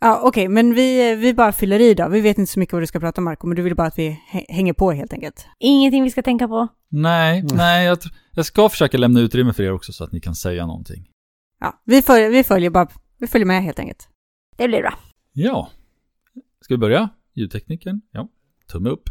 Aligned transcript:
Ja, 0.00 0.20
okej, 0.22 0.48
men 0.48 0.74
vi, 0.74 1.14
vi 1.14 1.34
bara 1.34 1.52
fyller 1.52 1.80
i 1.80 1.94
då. 1.94 2.08
Vi 2.08 2.20
vet 2.20 2.38
inte 2.38 2.52
så 2.52 2.58
mycket 2.60 2.72
vad 2.72 2.82
du 2.82 2.86
ska 2.86 3.00
prata 3.00 3.20
om, 3.20 3.24
Marco, 3.24 3.46
men 3.46 3.56
du 3.56 3.62
vill 3.62 3.74
bara 3.76 3.86
att 3.86 3.98
vi 3.98 4.08
hä- 4.32 4.44
hänger 4.48 4.72
på 4.72 4.92
helt 4.92 5.12
enkelt. 5.12 5.46
Ingenting 5.58 6.02
vi 6.02 6.10
ska 6.10 6.22
tänka 6.22 6.48
på. 6.48 6.68
Nej, 6.88 7.44
nej, 7.54 7.86
jag, 7.86 7.98
jag 8.32 8.46
ska 8.46 8.68
försöka 8.68 8.98
lämna 8.98 9.20
utrymme 9.20 9.52
för 9.52 9.62
er 9.62 9.72
också 9.72 9.92
så 9.92 10.04
att 10.04 10.12
ni 10.12 10.20
kan 10.20 10.34
säga 10.34 10.66
någonting. 10.66 11.08
Ja, 11.60 11.80
vi 11.84 12.02
följer, 12.02 12.30
vi 12.30 12.44
följer 12.44 12.70
bara, 12.70 12.88
vi 13.18 13.26
följer 13.26 13.46
med 13.46 13.62
helt 13.62 13.78
enkelt. 13.78 14.08
Det 14.56 14.68
blir 14.68 14.80
bra. 14.80 14.94
Ja. 15.32 15.70
Ska 16.60 16.74
vi 16.74 16.78
börja? 16.78 17.08
Ljudtekniken? 17.34 18.00
Ja. 18.10 18.28
Tumme 18.72 18.90
upp. 18.90 19.10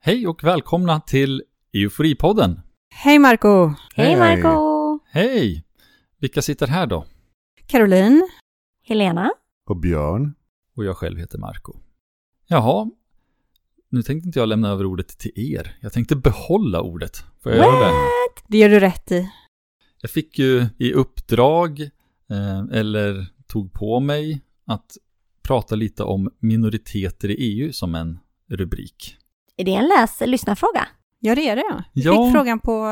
Hej 0.00 0.26
och 0.26 0.44
välkomna 0.44 1.00
till 1.00 1.42
Euforipodden. 1.72 2.60
Hej 2.94 3.18
Marco! 3.18 3.74
Hej 3.94 4.06
Hej. 4.06 4.16
Marco 4.16 5.00
Hej! 5.10 5.64
Vilka 6.18 6.42
sitter 6.42 6.66
här 6.66 6.86
då? 6.86 7.06
Caroline? 7.66 8.28
Helena? 8.82 9.30
Och 9.66 9.76
Björn. 9.76 10.34
Och 10.76 10.84
jag 10.84 10.96
själv 10.96 11.18
heter 11.18 11.38
Marco. 11.38 11.72
Jaha, 12.46 12.90
nu 13.88 14.02
tänkte 14.02 14.26
inte 14.28 14.38
jag 14.38 14.48
lämna 14.48 14.68
över 14.68 14.86
ordet 14.86 15.18
till 15.18 15.32
er. 15.34 15.78
Jag 15.80 15.92
tänkte 15.92 16.16
behålla 16.16 16.80
ordet. 16.80 17.24
Får 17.42 17.52
jag 17.52 17.66
göra 17.66 17.88
det? 17.88 17.94
Det 18.48 18.58
gör 18.58 18.68
du 18.68 18.80
rätt 18.80 19.12
i. 19.12 19.30
Jag 20.00 20.10
fick 20.10 20.38
ju 20.38 20.66
i 20.78 20.92
uppdrag, 20.92 21.80
eh, 22.30 22.58
eller 22.72 23.26
tog 23.46 23.72
på 23.72 24.00
mig, 24.00 24.40
att 24.64 24.96
prata 25.42 25.74
lite 25.74 26.02
om 26.02 26.30
minoriteter 26.38 27.30
i 27.30 27.34
EU 27.34 27.72
som 27.72 27.94
en 27.94 28.18
rubrik. 28.50 29.16
Är 29.60 29.64
det 29.64 29.74
en 29.74 29.88
läs 29.88 30.20
lyssnarfråga? 30.20 30.88
Ja, 31.20 31.34
det 31.34 31.48
är 31.48 31.56
det. 31.56 31.84
Jag 31.92 32.14
Ja. 32.14 32.24
fick 32.26 32.32
frågan 32.34 32.58
på, 32.60 32.86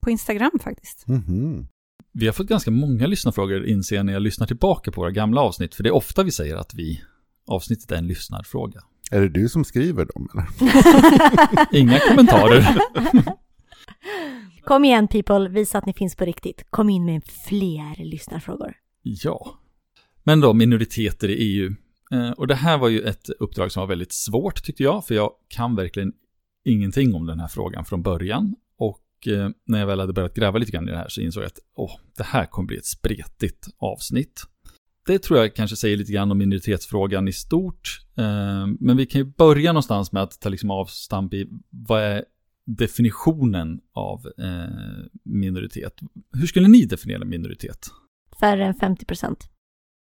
på 0.00 0.10
Instagram 0.10 0.50
faktiskt. 0.62 1.08
Mhm. 1.08 1.66
Vi 2.12 2.26
har 2.26 2.32
fått 2.32 2.46
ganska 2.46 2.70
många 2.70 3.06
lyssnarfrågor 3.06 3.66
inser 3.66 3.96
jag 3.96 4.06
när 4.06 4.12
jag 4.12 4.22
lyssnar 4.22 4.46
tillbaka 4.46 4.92
på 4.92 5.00
våra 5.00 5.10
gamla 5.10 5.40
avsnitt, 5.40 5.74
för 5.74 5.82
det 5.82 5.88
är 5.88 5.94
ofta 5.94 6.22
vi 6.22 6.30
säger 6.30 6.56
att 6.56 6.74
vi, 6.74 7.00
avsnittet 7.46 7.92
är 7.92 7.96
en 7.96 8.06
lyssnarfråga. 8.06 8.80
Är 9.10 9.20
det 9.20 9.28
du 9.28 9.48
som 9.48 9.64
skriver 9.64 10.04
dem 10.14 10.28
eller? 10.34 10.46
Inga 11.80 11.98
kommentarer. 12.00 12.76
Kom 14.64 14.84
igen 14.84 15.08
people, 15.08 15.48
visa 15.48 15.78
att 15.78 15.86
ni 15.86 15.92
finns 15.92 16.16
på 16.16 16.24
riktigt. 16.24 16.64
Kom 16.70 16.90
in 16.90 17.04
med 17.04 17.22
fler 17.48 18.04
lyssnarfrågor. 18.04 18.74
Ja. 19.02 19.58
Men 20.22 20.40
då 20.40 20.52
minoriteter 20.52 21.28
i 21.28 21.34
EU. 21.34 21.74
Eh, 22.14 22.30
och 22.30 22.46
det 22.46 22.54
här 22.54 22.78
var 22.78 22.88
ju 22.88 23.00
ett 23.00 23.28
uppdrag 23.28 23.72
som 23.72 23.80
var 23.80 23.86
väldigt 23.86 24.12
svårt 24.12 24.64
tyckte 24.64 24.82
jag, 24.82 25.06
för 25.06 25.14
jag 25.14 25.30
kan 25.48 25.76
verkligen 25.76 26.12
ingenting 26.64 27.14
om 27.14 27.26
den 27.26 27.40
här 27.40 27.48
frågan 27.48 27.84
från 27.84 28.02
början. 28.02 28.54
Och 28.78 29.28
eh, 29.28 29.48
när 29.66 29.78
jag 29.78 29.86
väl 29.86 30.00
hade 30.00 30.12
börjat 30.12 30.34
gräva 30.34 30.58
lite 30.58 30.72
grann 30.72 30.88
i 30.88 30.90
det 30.90 30.98
här 30.98 31.08
så 31.08 31.20
insåg 31.20 31.42
jag 31.42 31.46
att 31.46 31.58
åh, 31.76 31.96
det 32.16 32.24
här 32.24 32.46
kommer 32.46 32.66
bli 32.66 32.76
ett 32.76 32.86
spretigt 32.86 33.68
avsnitt. 33.78 34.42
Det 35.06 35.18
tror 35.18 35.38
jag 35.38 35.54
kanske 35.54 35.76
säger 35.76 35.96
lite 35.96 36.12
grann 36.12 36.30
om 36.30 36.38
minoritetsfrågan 36.38 37.28
i 37.28 37.32
stort. 37.32 38.00
Eh, 38.16 38.66
men 38.80 38.96
vi 38.96 39.06
kan 39.06 39.20
ju 39.20 39.24
börja 39.24 39.72
någonstans 39.72 40.12
med 40.12 40.22
att 40.22 40.40
ta 40.40 40.48
liksom 40.48 40.70
avstamp 40.70 41.34
i 41.34 41.48
vad 41.70 42.02
är 42.02 42.24
definitionen 42.66 43.80
av 43.94 44.26
minoritet. 45.24 46.00
Hur 46.32 46.46
skulle 46.46 46.68
ni 46.68 46.84
definiera 46.84 47.24
minoritet? 47.24 47.90
Färre 48.40 48.66
än 48.66 48.74
50 48.74 49.04
procent. 49.04 49.48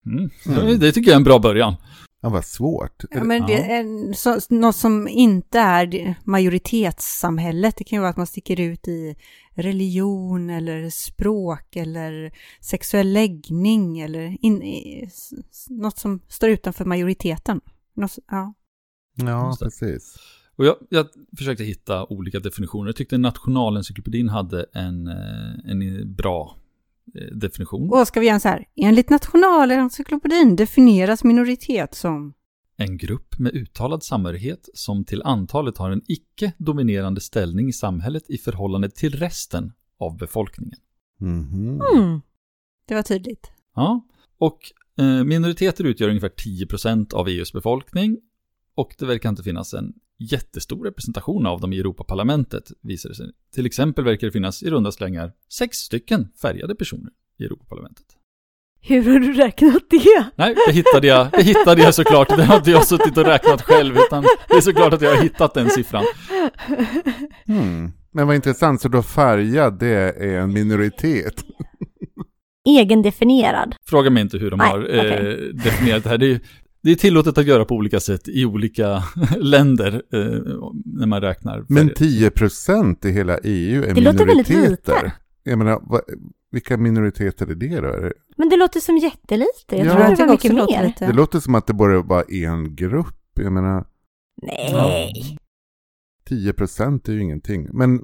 Mm. 0.06 0.31
Mm. 0.47 0.78
Det 0.78 0.93
tycker 0.93 1.11
jag 1.11 1.15
är 1.15 1.21
en 1.21 1.25
bra 1.25 1.38
början. 1.38 1.75
Ja, 2.22 2.28
vad 2.28 2.44
svårt. 2.44 3.05
Ja, 3.11 3.25
men 3.25 3.47
det 3.47 3.72
är 3.72 4.12
så, 4.12 4.55
något 4.55 4.77
som 4.77 5.09
inte 5.09 5.59
är 5.59 6.15
majoritetssamhället. 6.25 7.77
Det 7.77 7.84
kan 7.84 7.97
ju 7.97 8.00
vara 8.00 8.11
att 8.11 8.16
man 8.16 8.27
sticker 8.27 8.61
ut 8.61 8.88
i 8.88 9.16
religion 9.55 10.50
eller 10.50 10.91
språk 10.91 11.77
eller 11.77 12.33
sexuell 12.61 13.12
läggning 13.12 14.00
eller 14.00 14.37
in, 14.41 14.62
i, 14.62 15.09
något 15.69 15.99
som 15.99 16.21
står 16.28 16.50
utanför 16.50 16.84
majoriteten. 16.84 17.61
Något, 17.97 18.19
ja. 18.31 18.55
Ja, 19.15 19.56
precis. 19.61 20.17
Och 20.56 20.67
jag, 20.67 20.77
jag 20.88 21.06
försökte 21.38 21.65
hitta 21.65 22.05
olika 22.06 22.41
definitioner. 22.41 22.88
Jag 22.88 22.97
tyckte 22.97 23.19
Nationalencyklopedin 23.19 24.28
hade 24.28 24.67
en, 24.72 25.06
eh, 25.06 25.71
en 25.71 26.15
bra 26.15 26.56
definition. 27.32 27.91
Och 27.91 28.06
ska 28.06 28.21
vi 28.21 28.26
göra 28.26 28.41
så 28.41 28.48
här? 28.48 28.65
Enligt 28.76 29.10
Nationalencyklopedin 29.10 30.56
definieras 30.56 31.25
minoritet 31.25 31.94
som 31.94 32.34
En 32.76 32.97
grupp 32.97 33.38
med 33.38 33.54
uttalad 33.54 34.03
samhörighet 34.03 34.69
som 34.75 35.04
till 35.04 35.22
antalet 35.22 35.78
har 35.78 35.91
en 35.91 36.03
icke-dominerande 36.09 37.20
ställning 37.20 37.69
i 37.69 37.72
samhället 37.72 38.31
i 38.31 38.38
förhållande 38.38 38.91
till 38.91 39.15
resten 39.15 39.72
av 39.99 40.16
befolkningen. 40.16 40.78
Mhm. 41.20 41.81
Mm. 41.97 42.20
Det 42.88 42.94
var 42.94 43.03
tydligt. 43.03 43.50
Ja, 43.75 44.06
och 44.38 44.59
eh, 44.99 45.25
minoriteter 45.25 45.84
utgör 45.84 46.09
ungefär 46.09 46.28
10% 46.28 47.15
av 47.15 47.28
EUs 47.28 47.53
befolkning 47.53 48.19
och 48.75 48.94
det 48.99 49.06
verkar 49.06 49.28
inte 49.28 49.43
finnas 49.43 49.75
en 49.75 49.93
jättestor 50.20 50.84
representation 50.84 51.47
av 51.47 51.60
dem 51.60 51.72
i 51.72 51.78
Europaparlamentet, 51.78 52.64
visar 52.82 53.08
det 53.08 53.14
sig. 53.14 53.26
Till 53.54 53.66
exempel 53.66 54.04
verkar 54.04 54.26
det 54.26 54.32
finnas 54.32 54.62
i 54.62 54.70
runda 54.70 54.92
slängar 54.92 55.32
sex 55.53 55.76
stycken 55.76 56.28
färgade 56.42 56.75
personer 56.75 57.10
i 57.38 57.44
Europaparlamentet. 57.44 58.06
Hur 58.82 59.12
har 59.12 59.19
du 59.19 59.32
räknat 59.32 59.82
det? 59.91 60.31
Nej, 60.36 60.56
det 60.66 60.72
hittade 60.72 61.06
jag, 61.06 61.31
det 61.31 61.42
hittade 61.42 61.82
jag 61.82 61.94
såklart. 61.94 62.36
Det 62.36 62.44
har 62.44 62.56
inte 62.56 62.70
jag 62.70 62.86
suttit 62.86 63.19
och 63.19 63.25
räknat 63.25 63.62
själv, 63.62 63.97
utan 63.97 64.25
det 64.48 64.54
är 64.54 64.60
såklart 64.60 64.92
att 64.92 65.00
jag 65.03 65.16
har 65.16 65.22
hittat 65.22 65.54
den 65.54 65.70
siffran. 65.70 66.04
Hmm. 67.47 67.92
Men 68.12 68.26
vad 68.26 68.37
intressant, 68.37 68.81
så 68.81 68.88
då 68.88 69.02
färgad 69.02 69.78
det 69.78 70.14
är 70.19 70.38
en 70.38 70.52
minoritet. 70.52 71.44
Egendefinierad. 72.69 73.75
Fråga 73.87 74.10
mig 74.10 74.22
inte 74.22 74.38
hur 74.38 74.50
de 74.50 74.58
Nej, 74.58 74.69
har 74.69 74.78
eh, 74.78 75.00
okej. 75.00 75.52
definierat 75.52 76.02
det 76.02 76.10
här. 76.10 76.19
Det 76.19 76.26
är, 76.26 76.41
det 76.82 76.91
är 76.91 76.94
tillåtet 76.94 77.38
att 77.38 77.46
göra 77.46 77.64
på 77.64 77.74
olika 77.74 78.00
sätt 78.00 78.28
i 78.28 78.44
olika 78.44 79.02
länder 79.38 80.02
eh, 80.12 80.20
när 80.84 81.06
man 81.06 81.20
räknar. 81.20 81.64
Men 81.68 81.88
färger. 81.88 82.30
10% 82.30 83.06
i 83.06 83.10
hela 83.10 83.38
EU 83.38 83.82
är 83.84 83.94
Det 83.94 84.00
låter 84.00 84.26
väldigt 84.26 84.48
minoriteter. 84.48 84.70
lite. 84.70 85.12
Jag 85.42 85.58
menar, 85.58 85.78
vad, 85.82 86.00
vilka 86.50 86.76
minoriteter 86.76 87.46
är 87.50 87.54
det 87.54 87.80
då? 87.80 87.96
Det, 88.00 88.12
Men 88.36 88.48
det 88.48 88.56
låter 88.56 88.80
som 88.80 88.96
jättelite. 88.96 89.46
Jag 89.76 89.86
Ja. 89.86 89.92
tror 89.92 90.02
att 90.04 90.16
det 90.16 90.24
var 90.24 90.32
mycket 90.32 90.52
låter 90.54 90.78
mer. 90.80 90.86
lite. 90.86 91.06
det 91.06 91.12
låter 91.12 91.40
som 91.40 91.54
att 91.54 91.66
det 91.66 91.72
borde 91.74 92.02
vara 92.02 92.22
en 92.22 92.76
grupp. 92.76 93.16
Jag 93.34 93.52
menar, 93.52 93.84
Nej. 94.42 95.38
10% 96.30 97.08
är 97.08 97.12
ju 97.12 97.20
ingenting. 97.22 97.69
Men 97.72 98.00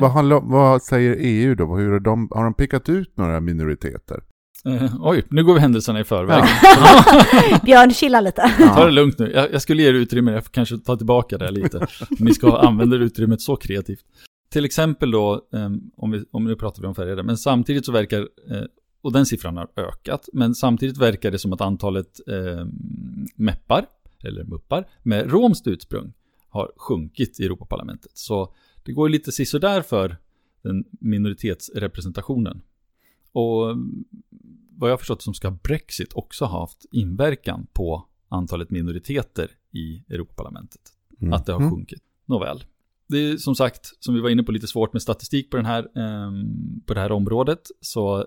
vad, 0.00 0.10
har, 0.12 0.22
lo- 0.22 0.44
vad 0.44 0.82
säger 0.82 1.16
EU 1.20 1.54
då? 1.54 1.76
Hur 1.76 1.92
har, 1.92 2.00
de, 2.00 2.28
har 2.30 2.44
de 2.44 2.54
pekat 2.54 2.88
ut 2.88 3.16
några 3.16 3.40
minoriteter? 3.40 4.22
Eh, 4.66 4.94
oj, 5.00 5.24
nu 5.30 5.44
går 5.44 5.54
vi 5.54 5.60
händelserna 5.60 6.00
i 6.00 6.04
förväg. 6.04 6.44
Björn, 7.64 7.90
chilla 7.90 8.20
lite. 8.20 8.54
Ta 8.58 8.84
det 8.84 8.90
lugnt 8.90 9.18
nu. 9.18 9.32
Jag, 9.32 9.52
jag 9.52 9.62
skulle 9.62 9.82
ge 9.82 9.88
er 9.88 9.94
utrymme, 9.94 10.32
jag 10.32 10.44
får 10.44 10.52
kanske 10.52 10.78
ta 10.78 10.96
tillbaka 10.96 11.38
det 11.38 11.50
lite. 11.50 11.86
Ni 12.10 12.34
ska 12.34 12.56
använda 12.58 12.96
utrymmet 12.96 13.40
så 13.40 13.56
kreativt. 13.56 14.04
Till 14.52 14.64
exempel 14.64 15.10
då, 15.10 15.34
eh, 15.54 15.70
om, 15.96 16.10
vi, 16.10 16.24
om 16.30 16.44
nu 16.44 16.56
pratar 16.56 16.82
vi 16.82 16.88
om 16.88 16.94
färgade, 16.94 17.22
men 17.22 17.36
samtidigt 17.36 17.86
så 17.86 17.92
verkar, 17.92 18.20
eh, 18.20 18.62
och 19.02 19.12
den 19.12 19.26
siffran 19.26 19.56
har 19.56 19.68
ökat, 19.76 20.28
men 20.32 20.54
samtidigt 20.54 20.98
verkar 20.98 21.30
det 21.30 21.38
som 21.38 21.52
att 21.52 21.60
antalet 21.60 22.20
eh, 22.28 22.66
meppar, 23.36 23.86
eller 24.24 24.44
muppar, 24.44 24.88
med 25.02 25.30
romskt 25.30 25.66
ursprung 25.66 26.12
har 26.48 26.70
sjunkit 26.76 27.40
i 27.40 27.44
Europaparlamentet. 27.44 28.10
Så 28.14 28.54
det 28.84 28.92
går 28.92 29.08
lite 29.08 29.32
sisådär 29.32 29.82
för 29.82 30.16
den 30.62 30.84
minoritetsrepresentationen. 31.00 32.62
Och 33.38 33.70
mm, 33.70 34.04
vad 34.70 34.90
jag 34.90 34.92
har 34.92 34.98
förstått 34.98 35.22
som 35.22 35.34
ska 35.34 35.50
Brexit 35.50 36.12
också 36.12 36.44
ha 36.44 36.60
haft 36.60 36.86
inverkan 36.90 37.66
på 37.72 38.06
antalet 38.28 38.70
minoriteter 38.70 39.50
i 39.72 40.04
Europaparlamentet. 40.08 40.80
Mm. 41.20 41.32
Att 41.32 41.46
det 41.46 41.52
har 41.52 41.60
Mm. 41.60 41.72
sjunkit. 41.72 42.02
Nåväl. 42.24 42.64
Det 43.08 43.18
är 43.18 43.36
som 43.36 43.54
sagt, 43.54 43.92
som 44.04 44.14
vi 44.14 44.20
var 44.20 44.30
inne 44.30 44.42
på, 44.42 44.52
lite 44.52 44.66
svårt 44.66 44.92
med 44.92 45.02
statistik 45.02 45.50
på, 45.50 45.56
den 45.56 45.66
här, 45.66 45.98
ehm, 45.98 46.80
på 46.86 46.94
det 46.94 47.00
här 47.00 47.12
området. 47.12 47.60
Så 47.80 48.26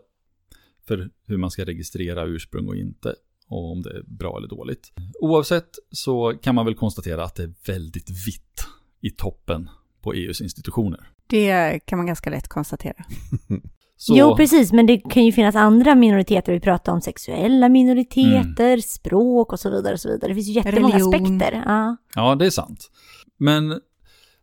för 0.87 1.09
hur 1.25 1.37
man 1.37 1.51
ska 1.51 1.65
registrera 1.65 2.25
ursprung 2.25 2.67
och 2.67 2.75
inte. 2.75 3.15
Och 3.47 3.71
om 3.71 3.81
det 3.81 3.89
är 3.97 4.03
bra 4.07 4.37
eller 4.37 4.47
dåligt. 4.47 4.93
Oavsett 5.19 5.69
så 5.91 6.33
kan 6.41 6.55
man 6.55 6.65
väl 6.65 6.75
konstatera 6.75 7.23
att 7.23 7.35
det 7.35 7.43
är 7.43 7.53
väldigt 7.65 8.09
vitt 8.27 8.65
i 9.01 9.09
toppen 9.09 9.69
på 10.01 10.13
EUs 10.13 10.41
institutioner. 10.41 11.11
Det 11.27 11.79
kan 11.85 11.97
man 11.99 12.05
ganska 12.05 12.29
lätt 12.29 12.47
konstatera. 12.47 13.05
Så, 14.01 14.17
Jo, 14.17 14.35
precis, 14.35 14.71
men 14.71 14.85
det 14.85 14.97
kan 14.97 15.25
ju 15.25 15.31
finnas 15.31 15.55
andra 15.55 15.95
minoriteter. 15.95 16.53
Vi 16.53 16.59
pratar 16.59 16.91
om 16.93 17.01
sexuella 17.01 17.69
minoriteter, 17.69 18.77
språk 18.77 19.53
och 19.53 19.59
så 19.59 19.69
vidare. 19.69 19.93
och 19.93 19.99
så 19.99 20.09
vidare. 20.09 20.27
Det 20.31 20.35
finns 20.35 20.47
ju 20.47 20.51
jättemånga 20.53 20.95
Religion. 20.95 21.13
aspekter. 21.27 21.63
Ja. 21.65 21.97
Ja, 22.15 22.35
det 22.35 22.45
är 22.45 22.49
sant. 22.49 22.89
Men 23.37 23.79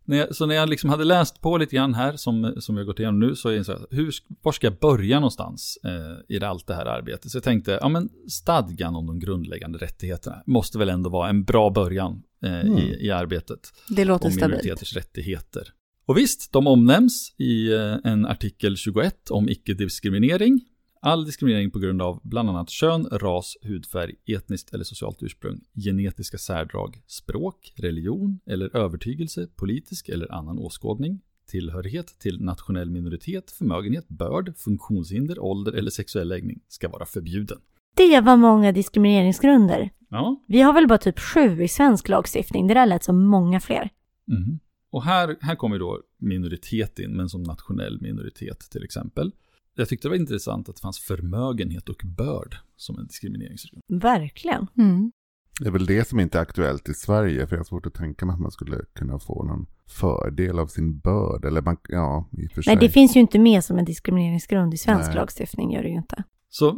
när 0.05 0.17
jag, 0.17 0.35
så 0.37 0.47
när 0.47 0.55
jag 0.55 0.69
liksom 0.69 0.91
hade 0.91 1.05
läst 1.05 1.41
på 1.41 1.57
lite 1.57 1.77
grann 1.77 1.95
här, 1.95 2.17
som, 2.17 2.55
som 2.59 2.77
har 2.77 2.85
gått 2.85 2.99
igenom 2.99 3.21
nu, 3.21 3.35
så 3.37 3.49
är 3.49 3.57
jag 3.57 3.67
så 3.67 3.73
här, 3.73 3.81
hur, 3.91 4.13
var 4.43 4.53
ska 4.53 4.67
jag 4.67 4.79
börja 4.79 5.17
någonstans 5.21 5.79
eh, 5.85 6.37
i 6.37 6.45
allt 6.45 6.67
det 6.67 6.75
här 6.75 6.87
arbetet? 6.87 7.31
Så 7.31 7.37
jag 7.37 7.45
tänkte, 7.45 7.79
ja 7.81 7.89
men 7.89 8.09
stadgan 8.29 8.97
om 8.97 9.07
de 9.07 9.19
grundläggande 9.19 9.79
rättigheterna 9.79 10.43
måste 10.47 10.79
väl 10.79 10.89
ändå 10.89 11.11
vara 11.11 11.29
en 11.29 11.45
bra 11.45 11.71
början 11.71 12.23
eh, 12.45 12.61
Mm. 12.61 12.79
i, 12.79 13.07
i 13.07 13.11
arbetet 13.11 13.61
Det 13.89 14.05
låter 14.05 14.27
om 14.27 14.33
stabilt. 14.33 14.51
minoriteters 14.63 14.97
rättigheter. 14.97 15.69
Och 16.09 16.19
visst, 16.19 16.53
de 16.53 16.67
omnämns 16.67 17.35
i 17.39 17.73
eh, 17.73 17.97
en 18.05 18.27
artikel 18.27 18.77
21 18.77 19.31
om 19.31 19.49
icke-diskriminering. 19.49 20.61
All 21.01 21.25
diskriminering 21.25 21.71
på 21.71 21.79
grund 21.79 22.03
av 22.03 22.21
bland 22.23 22.51
annat 22.51 22.71
kön, 22.71 23.09
ras, 23.13 23.57
hudfärg, 23.63 24.15
etniskt 24.27 24.75
eller 24.75 24.85
socialt 24.85 25.23
ursprung, 25.23 25.61
genetiska 25.75 26.39
särdrag, 26.39 27.03
språk, 27.07 27.73
religion 27.77 28.41
eller 28.47 28.77
övertygelse, 28.77 29.47
politisk 29.57 30.09
eller 30.09 30.33
annan 30.33 30.59
åskådning, 30.59 31.21
tillhörighet 31.51 32.19
till 32.19 32.41
nationell 32.41 32.91
minoritet, 32.91 33.51
förmögenhet, 33.51 34.09
börd, 34.09 34.57
funktionshinder, 34.57 35.39
ålder 35.39 35.73
eller 35.73 35.91
sexuell 35.91 36.29
läggning 36.29 36.61
ska 36.69 36.89
vara 36.89 37.07
förbjuden. 37.07 37.59
Det 37.97 38.21
var 38.21 38.37
många 38.37 38.73
diskrimineringsgrunder. 38.73 39.91
Ja, 40.11 40.45
Vi 40.49 40.61
har 40.61 40.73
väl 40.73 40.89
bara 40.89 40.99
typ 40.99 41.19
sju 41.19 41.63
i 41.63 41.69
svensk 41.69 42.09
lagstiftning. 42.09 42.67
Det 42.67 42.75
där 42.75 42.87
lät 42.87 43.05
som 43.05 43.27
många 43.27 43.61
fler. 43.61 43.91
Mhm. 44.27 44.59
Och 44.97 45.03
här, 45.03 45.37
här 45.41 45.57
kommer 45.57 45.79
då 45.79 46.03
minoritet 46.19 46.99
in, 46.99 47.17
men 47.17 47.29
som 47.29 47.43
nationell 47.43 48.01
minoritet 48.01 48.61
till 48.71 48.85
exempel. 48.85 49.33
Jag 49.75 49.89
tyckte 49.89 50.09
det 50.09 50.11
var 50.11 50.17
intressant 50.17 50.69
att 50.69 50.77
det 50.77 50.81
fanns 50.83 50.99
förmögenhet 50.99 51.89
och 51.89 52.03
börd 52.05 52.57
som 52.77 52.99
en 52.99 53.07
diskrimineringsgrund. 53.07 53.83
Verkligen. 53.89 54.67
Mm. 54.79 55.13
Det 55.61 55.67
är 55.67 55.71
väl 55.71 55.87
det 55.87 56.09
som 56.09 56.21
inte 56.21 56.39
är 56.39 56.43
aktuellt 56.43 56.89
i 56.89 56.95
Sverige, 56.95 57.47
för 57.47 57.57
jag 57.57 57.61
har 57.61 57.65
svårt 57.65 57.87
att 57.87 57.95
tänka 57.95 58.27
mig 58.27 58.35
att 58.35 58.41
man 58.41 58.51
skulle 58.51 58.77
kunna 58.95 59.19
få 59.19 59.45
någon 59.45 59.67
fördel 59.89 60.59
av 60.59 60.67
sin 60.67 60.99
börd. 60.99 61.45
Eller 61.45 61.63
man, 61.63 61.77
ja, 61.89 62.29
i 62.33 62.47
och 62.47 62.53
för 62.53 62.63
sig. 62.63 62.75
Nej, 62.75 62.87
det 62.87 62.93
finns 62.93 63.17
ju 63.17 63.21
inte 63.21 63.39
med 63.39 63.65
som 63.65 63.79
en 63.79 63.85
diskrimineringsgrund 63.85 64.75
i 64.75 64.77
svensk 64.77 65.07
Nej. 65.07 65.17
lagstiftning, 65.17 65.73
gör 65.73 65.83
det 65.83 65.89
ju 65.89 65.97
inte. 65.97 66.25
Så 66.49 66.69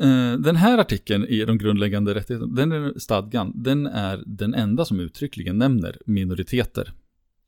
eh, 0.00 0.32
den 0.38 0.56
här 0.56 0.78
artikeln 0.78 1.24
i 1.24 1.44
de 1.44 1.58
grundläggande 1.58 2.14
rättigheterna, 2.14 2.54
den 2.54 2.72
är 2.72 2.98
stadgan, 2.98 3.52
den 3.54 3.86
är 3.86 4.22
den 4.26 4.54
enda 4.54 4.84
som 4.84 5.00
uttryckligen 5.00 5.58
nämner 5.58 5.98
minoriteter. 6.06 6.92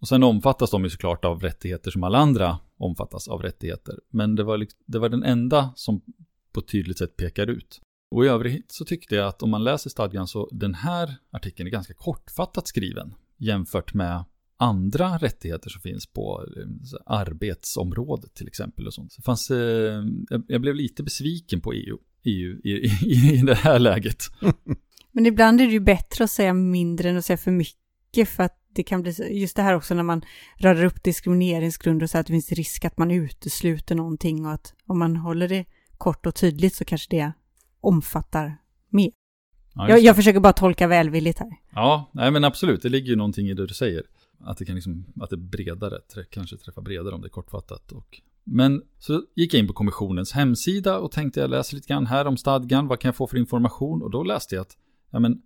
Och 0.04 0.08
sen 0.08 0.22
omfattas 0.22 0.70
de 0.70 0.84
ju 0.84 0.90
såklart 0.90 1.24
av 1.24 1.40
rättigheter 1.40 1.90
som 1.90 2.04
alla 2.04 2.18
andra 2.18 2.58
omfattas 2.78 3.28
av 3.28 3.42
rättigheter. 3.42 3.98
Men 4.10 4.34
det 4.34 4.44
var, 4.44 4.58
liksom- 4.58 4.80
det 4.86 4.98
var 4.98 5.08
den 5.08 5.22
enda 5.22 5.72
som 5.76 6.02
på 6.52 6.60
ett 6.60 6.68
tydligt 6.68 6.98
sätt 6.98 7.16
pekar 7.16 7.46
ut. 7.46 7.80
Och 8.10 8.24
i 8.24 8.28
övrigt 8.28 8.72
så 8.72 8.84
tyckte 8.84 9.14
jag 9.14 9.28
att 9.28 9.42
om 9.42 9.50
man 9.50 9.64
läser 9.64 9.90
stadgan 9.90 10.26
så 10.26 10.48
den 10.52 10.74
här 10.74 11.16
artikeln 11.30 11.66
är 11.66 11.70
ganska 11.70 11.94
kortfattat 11.94 12.68
skriven 12.68 13.14
jämfört 13.36 13.94
med 13.94 14.24
andra 14.56 15.18
rättigheter 15.18 15.70
som 15.70 15.80
finns 15.80 16.06
på 16.06 16.46
eh, 16.56 16.66
arbetsområdet 17.06 18.34
till 18.34 18.48
exempel. 18.48 18.86
Och 18.86 18.94
sånt. 18.94 19.12
Så 19.12 19.22
fanns, 19.22 19.50
eh, 19.50 20.04
jag, 20.28 20.42
jag 20.48 20.60
blev 20.60 20.74
lite 20.74 21.02
besviken 21.02 21.60
på 21.60 21.72
EU, 21.72 21.98
EU 22.24 22.60
i, 22.64 22.70
i, 22.70 23.34
i 23.34 23.42
det 23.46 23.54
här 23.54 23.78
läget. 23.78 24.22
Men 25.12 25.26
ibland 25.26 25.60
är 25.60 25.66
det 25.66 25.72
ju 25.72 25.80
bättre 25.80 26.24
att 26.24 26.30
säga 26.30 26.54
mindre 26.54 27.10
än 27.10 27.16
att 27.16 27.24
säga 27.24 27.36
för 27.36 27.50
mycket 27.50 27.83
för 28.24 28.42
att 28.42 28.60
det 28.72 28.82
kan 28.82 29.02
bli, 29.02 29.40
just 29.40 29.56
det 29.56 29.62
här 29.62 29.74
också 29.74 29.94
när 29.94 30.02
man 30.02 30.24
radar 30.58 30.84
upp 30.84 31.02
diskrimineringsgrunder 31.02 32.04
och 32.04 32.10
så 32.10 32.18
att 32.18 32.26
det 32.26 32.32
finns 32.32 32.52
risk 32.52 32.84
att 32.84 32.98
man 32.98 33.10
utesluter 33.10 33.94
någonting 33.94 34.46
och 34.46 34.52
att 34.52 34.74
om 34.86 34.98
man 34.98 35.16
håller 35.16 35.48
det 35.48 35.64
kort 35.98 36.26
och 36.26 36.34
tydligt 36.34 36.74
så 36.74 36.84
kanske 36.84 37.16
det 37.16 37.32
omfattar 37.80 38.56
mer. 38.88 39.10
Ja, 39.74 39.88
Jag, 39.88 40.00
jag 40.00 40.16
försöker 40.16 40.40
bara 40.40 40.52
tolka 40.52 40.86
välvilligt 40.86 41.38
här. 41.38 41.50
ja 41.74 42.10
nej, 42.14 42.30
men 42.30 42.44
absolut, 42.44 42.82
det 42.82 42.88
ligger 42.88 43.08
ju 43.08 43.16
någonting 43.16 43.48
i 43.48 43.54
det 43.54 43.66
du 43.66 43.74
säger. 43.74 44.02
Att 44.40 44.58
det 44.58 44.64
kan 44.64 44.74
liksom, 44.74 45.06
att 45.20 45.30
det 45.30 45.36
är 45.36 45.38
bredare, 45.38 46.00
kanske 46.30 46.56
träffar 46.56 46.82
bredare 46.82 47.14
om 47.14 47.20
det 47.20 47.26
är 47.26 47.30
kortfattat. 47.30 47.92
Och, 47.92 48.20
men 48.44 48.82
så 48.98 49.22
gick 49.34 49.54
jag 49.54 49.58
in 49.58 49.66
på 49.66 49.72
kommissionens 49.72 50.32
hemsida 50.32 50.98
och 50.98 51.12
tänkte 51.12 51.40
jag 51.40 51.50
läser 51.50 51.74
lite 51.74 51.88
grann 51.88 52.06
här 52.06 52.26
om 52.26 52.36
stadgan, 52.36 52.86
vad 52.86 53.00
kan 53.00 53.08
jag 53.08 53.16
få 53.16 53.26
för 53.26 53.36
information? 53.36 54.02
Och 54.02 54.10
då 54.10 54.22
läste 54.22 54.54
jag 54.54 54.62
att, 54.62 54.76
ja 55.10 55.18
men, 55.18 55.42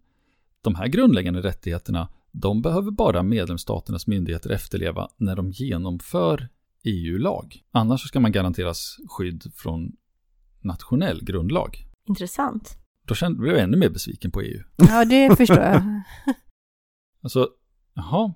de 0.62 0.74
här 0.74 0.86
grundläggande 0.86 1.40
rättigheterna, 1.40 2.08
de 2.32 2.62
behöver 2.62 2.90
bara 2.90 3.22
medlemsstaternas 3.22 4.06
myndigheter 4.06 4.50
efterleva 4.50 5.08
när 5.16 5.36
de 5.36 5.50
genomför 5.50 6.48
EU-lag. 6.84 7.62
Annars 7.70 8.02
så 8.02 8.08
ska 8.08 8.20
man 8.20 8.32
garanteras 8.32 8.96
skydd 9.08 9.52
från 9.54 9.92
nationell 10.60 11.24
grundlag. 11.24 11.84
Intressant. 12.08 12.78
Då 13.06 13.14
kände, 13.14 13.38
blev 13.40 13.54
jag 13.54 13.62
ännu 13.62 13.76
mer 13.76 13.88
besviken 13.88 14.30
på 14.30 14.40
EU. 14.42 14.62
Ja, 14.76 15.04
det 15.04 15.36
förstår 15.36 15.58
jag. 15.58 15.82
Alltså, 17.22 17.48
jaha, 17.94 18.34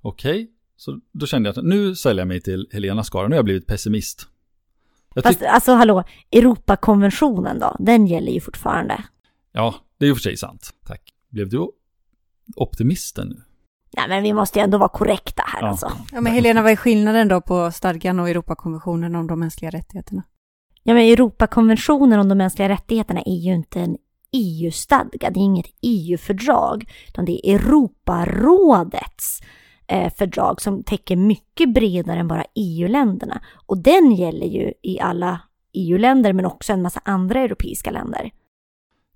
okej. 0.00 0.50
Så 0.76 1.00
då 1.12 1.26
kände 1.26 1.48
jag 1.48 1.58
att 1.58 1.64
nu 1.64 1.94
säljer 1.94 2.20
jag 2.20 2.28
mig 2.28 2.40
till 2.40 2.68
Helena 2.72 3.04
Skara, 3.04 3.28
nu 3.28 3.34
har 3.34 3.38
jag 3.38 3.44
blivit 3.44 3.66
pessimist. 3.66 4.28
Jag 5.14 5.24
Fast 5.24 5.42
alltså 5.42 5.72
hallå, 5.72 6.04
Europakonventionen 6.32 7.58
då, 7.58 7.76
den 7.78 8.06
gäller 8.06 8.32
ju 8.32 8.40
fortfarande. 8.40 9.04
ja, 9.52 9.74
det 9.98 10.04
är 10.04 10.08
ju 10.08 10.14
för 10.14 10.22
sig 10.22 10.36
sant. 10.36 10.74
Tack. 10.86 11.12
Blev 11.28 11.48
du 11.48 11.58
optimisten 12.56 13.28
nu? 13.28 13.42
Nej 13.96 14.08
men 14.08 14.22
vi 14.22 14.32
måste 14.32 14.58
ju 14.58 14.62
ändå 14.62 14.78
vara 14.78 14.88
korrekta 14.88 15.42
här 15.46 15.62
Ja. 15.62 15.68
alltså. 15.68 15.92
Ja, 16.12 16.20
men 16.20 16.32
Helena, 16.32 16.62
vad 16.62 16.72
är 16.72 16.76
skillnaden 16.76 17.28
då 17.28 17.40
på 17.40 17.70
stadgan 17.70 18.20
och 18.20 18.28
Europakonventionen 18.28 19.14
om 19.14 19.26
de 19.26 19.40
mänskliga 19.40 19.70
rättigheterna? 19.70 20.22
Ja 20.82 20.94
men 20.94 21.02
Europakonventionen 21.02 22.20
om 22.20 22.28
de 22.28 22.38
mänskliga 22.38 22.68
rättigheterna 22.68 23.22
är 23.26 23.36
ju 23.36 23.54
inte 23.54 23.80
en 23.80 23.96
EU-stadga, 24.32 25.30
det 25.30 25.40
är 25.40 25.44
inget 25.44 25.70
EU-fördrag, 25.82 26.90
utan 27.08 27.24
det 27.24 27.48
är 27.48 27.54
Europarådets 27.54 29.40
eh, 29.86 30.12
fördrag 30.14 30.60
som 30.62 30.82
täcker 30.82 31.16
mycket 31.16 31.74
bredare 31.74 32.20
än 32.20 32.28
bara 32.28 32.44
EU-länderna. 32.54 33.42
Och 33.66 33.78
den 33.78 34.12
gäller 34.12 34.46
ju 34.46 34.72
i 34.82 35.00
alla 35.00 35.40
EU-länder 35.72 36.32
men 36.32 36.46
också 36.46 36.72
en 36.72 36.82
massa 36.82 37.00
andra 37.04 37.40
europeiska 37.40 37.90
länder. 37.90 38.30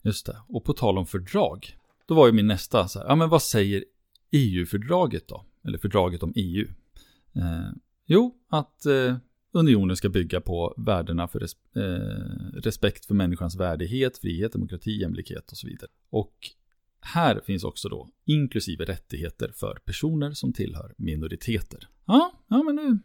Just 0.02 0.26
det. 0.26 0.36
Och 0.48 0.64
på 0.64 0.72
tal 0.72 0.98
om 0.98 1.06
fördrag, 1.06 1.76
då 2.06 2.14
var 2.14 2.26
ju 2.26 2.32
min 2.32 2.46
nästa 2.46 2.88
så 2.88 2.98
här, 2.98 3.06
ja 3.06 3.14
men 3.14 3.28
vad 3.28 3.42
säger 3.42 3.84
EU-fördraget 4.30 5.28
då? 5.28 5.44
Eller 5.64 5.78
fördraget 5.78 6.22
om 6.22 6.32
EU? 6.36 6.68
Eh, 7.36 7.70
jo, 8.06 8.34
att 8.48 8.86
eh, 8.86 9.16
unionen 9.52 9.96
ska 9.96 10.08
bygga 10.08 10.40
på 10.40 10.74
värdena 10.76 11.28
för 11.28 11.40
res 11.40 11.56
eh, 11.76 12.60
respekt 12.60 13.06
för 13.06 13.14
människans 13.14 13.56
värdighet, 13.56 14.18
frihet, 14.18 14.52
demokrati, 14.52 15.00
jämlikhet 15.00 15.50
och 15.50 15.58
så 15.58 15.66
vidare. 15.66 15.90
Och 16.10 16.34
här 17.00 17.40
finns 17.44 17.64
också 17.64 17.88
då 17.88 18.08
inklusive 18.24 18.84
rättigheter 18.84 19.52
för 19.54 19.78
personer 19.84 20.32
som 20.32 20.52
tillhör 20.52 20.94
minoriteter. 20.96 21.88
Ja, 22.06 22.32
ja 22.48 22.62
men 22.62 22.76
nu. 22.76 22.98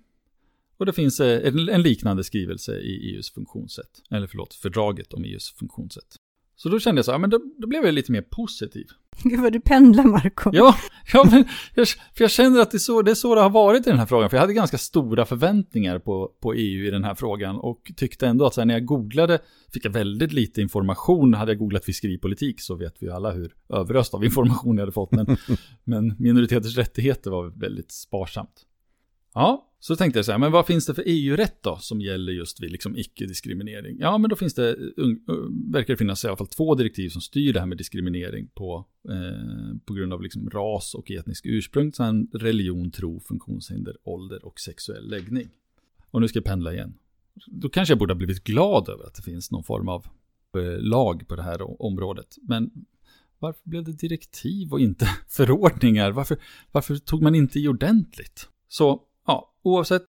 Och 0.78 0.86
det 0.86 0.94
finns 0.94 1.20
eh, 1.20 1.56
en 1.70 1.82
liknande 1.82 2.24
skrivelse 2.24 2.80
i 2.80 3.14
EUs 3.14 3.32
funktionssätt. 3.32 4.02
Eller 4.10 4.28
förlåt, 4.28 4.54
fördraget 4.54 5.14
om 5.14 5.24
EUs 5.24 5.52
funktionssätt. 5.52 6.16
Så 6.62 6.70
då 6.70 6.80
kände 6.80 7.00
jag 7.00 7.06
så 7.06 7.12
här, 7.12 7.20
men 7.20 7.30
då, 7.30 7.40
då 7.58 7.68
blev 7.68 7.86
jag 7.86 7.94
lite 7.94 8.12
mer 8.12 8.22
positiv. 8.22 8.88
Gud 9.24 9.40
vad 9.40 9.54
du 9.54 9.60
pendlar, 9.60 10.04
Marco. 10.04 10.50
Ja, 10.54 10.76
ja 11.14 11.28
men 11.32 11.46
jag, 11.76 11.88
för 11.88 12.24
jag 12.24 12.32
känner 12.32 12.60
att 12.60 12.72
det 12.72 12.78
är, 12.78 12.80
så, 12.80 13.02
det 13.02 13.12
är 13.12 13.16
så 13.16 13.36
det 13.36 13.42
har 13.42 13.50
varit 13.50 13.88
i 13.88 13.90
den 13.90 14.00
här 14.00 14.06
frågan. 14.06 14.30
För 14.30 14.38
jag 14.38 14.42
hade 14.42 14.54
ganska 14.54 14.78
stora 14.78 15.26
förväntningar 15.26 16.00
på, 16.00 16.32
på 16.42 16.54
EU 16.54 16.88
i 16.88 16.92
den 16.92 17.04
här 17.04 17.16
frågan. 17.16 17.56
Och 17.56 17.92
tyckte 17.96 18.28
ändå 18.28 18.46
att 18.46 18.54
så 18.54 18.62
här, 18.62 18.66
när 18.66 18.74
jag 18.74 18.86
googlade 18.86 19.40
fick 19.74 19.86
jag 19.86 19.92
väldigt 19.92 20.34
lite 20.34 20.62
information. 20.62 21.34
Hade 21.34 21.52
jag 21.52 21.60
googlat 21.60 21.86
fiskeripolitik 21.86 22.62
så 22.62 22.76
vet 22.76 22.96
vi 23.00 23.06
ju 23.06 23.12
alla 23.12 23.32
hur 23.32 23.54
överöst 23.70 24.14
av 24.14 24.26
information 24.26 24.76
jag 24.76 24.82
hade 24.82 24.92
fått. 24.92 25.12
Men, 25.12 25.38
men 25.84 26.16
minoriteters 26.20 26.78
rättigheter 26.78 27.32
var 27.32 27.60
väldigt 27.60 27.92
sparsamt. 27.92 28.66
Ja, 29.34 29.72
så 29.80 29.96
tänkte 29.96 30.20
jag 30.20 30.26
så 30.26 30.32
här, 30.32 30.40
men 30.40 30.52
vad 30.52 30.66
finns 30.66 30.86
det 30.86 30.94
för 30.94 31.04
EU-rätt 31.06 31.64
då 31.64 31.78
som 31.78 32.02
gäller 32.02 32.34
just 32.34 32.64
vid 32.64 32.72
liksom 32.72 32.98
icke-diskriminering? 32.98 33.98
Ja, 34.00 34.18
men 34.18 34.30
då 34.30 34.36
finns 34.36 34.54
det, 34.54 34.70
eh, 34.70 34.76
eh, 35.30 35.36
verkar 35.72 35.94
det 35.94 35.98
finnas 35.98 36.26
i 36.26 36.28
alla 36.28 36.38
fall 36.38 36.48
två 36.48 36.76
direktiv 36.76 37.10
som 37.10 37.22
styr 37.22 37.54
det 37.54 37.60
här 37.60 37.68
med 37.68 37.78
diskriminering 37.78 38.48
på, 38.48 38.88
eh, 39.10 39.78
på 39.86 39.94
grund 39.94 40.14
av 40.14 40.22
liksom 40.22 40.50
ras 40.50 40.94
och 40.96 41.12
etnisk 41.12 41.46
ursprung, 41.46 41.94
sen 41.94 42.28
religion, 42.34 42.92
tro, 42.92 43.20
funktionshinder, 43.20 43.96
ålder 44.04 44.46
och 44.46 44.60
sexuell 44.60 45.10
läggning. 45.10 45.50
Och 46.12 46.22
nu 46.22 46.28
ska 46.28 46.38
jag 46.38 46.46
pendla 46.46 46.74
igen. 46.74 46.94
Då 47.48 47.70
kanske 47.70 47.92
jag 47.92 48.00
borde 48.00 48.14
ha 48.14 48.18
blivit 48.18 48.44
glad 48.44 48.90
över 48.90 49.04
att 49.04 49.16
det 49.16 49.22
finns 49.22 49.52
någon 49.52 49.64
form 49.64 49.90
av 49.90 50.06
eh, 50.58 50.80
lag 50.80 51.28
på 51.28 51.36
det 51.36 51.44
här 51.44 51.82
området. 51.82 52.38
Men 52.42 52.72
varför 53.40 53.62
blev 53.64 53.84
det 53.84 53.94
direktiv 53.94 54.72
och 54.72 54.80
inte 54.80 55.06
förordningar? 55.28 56.12
Varför, 56.12 56.38
varför 56.72 56.96
tog 56.96 57.22
man 57.22 57.36
inte 57.36 57.60
i 57.60 57.68
ordentligt? 57.68 58.50
Så 58.68 59.02
ja, 59.28 59.54
oavsett 59.62 60.04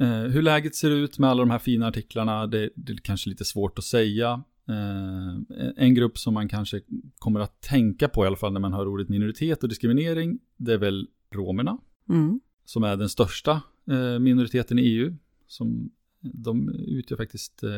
eh, 0.00 0.08
hur 0.08 0.42
läget 0.42 0.74
ser 0.74 0.90
ut 0.90 1.18
med 1.18 1.30
alla 1.30 1.42
de 1.42 1.50
här 1.50 1.58
fina 1.58 1.86
artiklarna, 1.86 2.46
det, 2.46 2.70
det 2.76 2.92
är 2.92 2.96
kanske 2.96 3.30
lite 3.30 3.44
svårt 3.44 3.78
att 3.78 3.84
säga. 3.84 4.42
Eh, 4.68 5.56
en 5.76 5.94
grupp 5.94 6.18
som 6.18 6.34
man 6.34 6.48
kanske 6.48 6.80
kommer 7.18 7.40
att 7.40 7.60
tänka 7.60 8.08
på 8.08 8.24
i 8.24 8.26
alla 8.26 8.36
fall 8.36 8.52
när 8.52 8.60
man 8.60 8.72
hör 8.72 8.88
ordet 8.88 9.08
minoritet 9.08 9.62
och 9.62 9.68
diskriminering, 9.68 10.38
det 10.56 10.72
är 10.72 10.78
väl 10.78 11.06
romerna, 11.34 11.78
Mm. 12.08 12.40
som 12.64 12.84
är 12.84 12.96
den 12.96 13.08
största 13.08 13.62
eh, 13.90 14.18
minoriteten 14.18 14.78
i 14.78 14.82
EU. 14.82 15.16
Som, 15.46 15.90
de 16.20 16.68
utgör 16.68 17.16
faktiskt, 17.16 17.62
eh, 17.62 17.70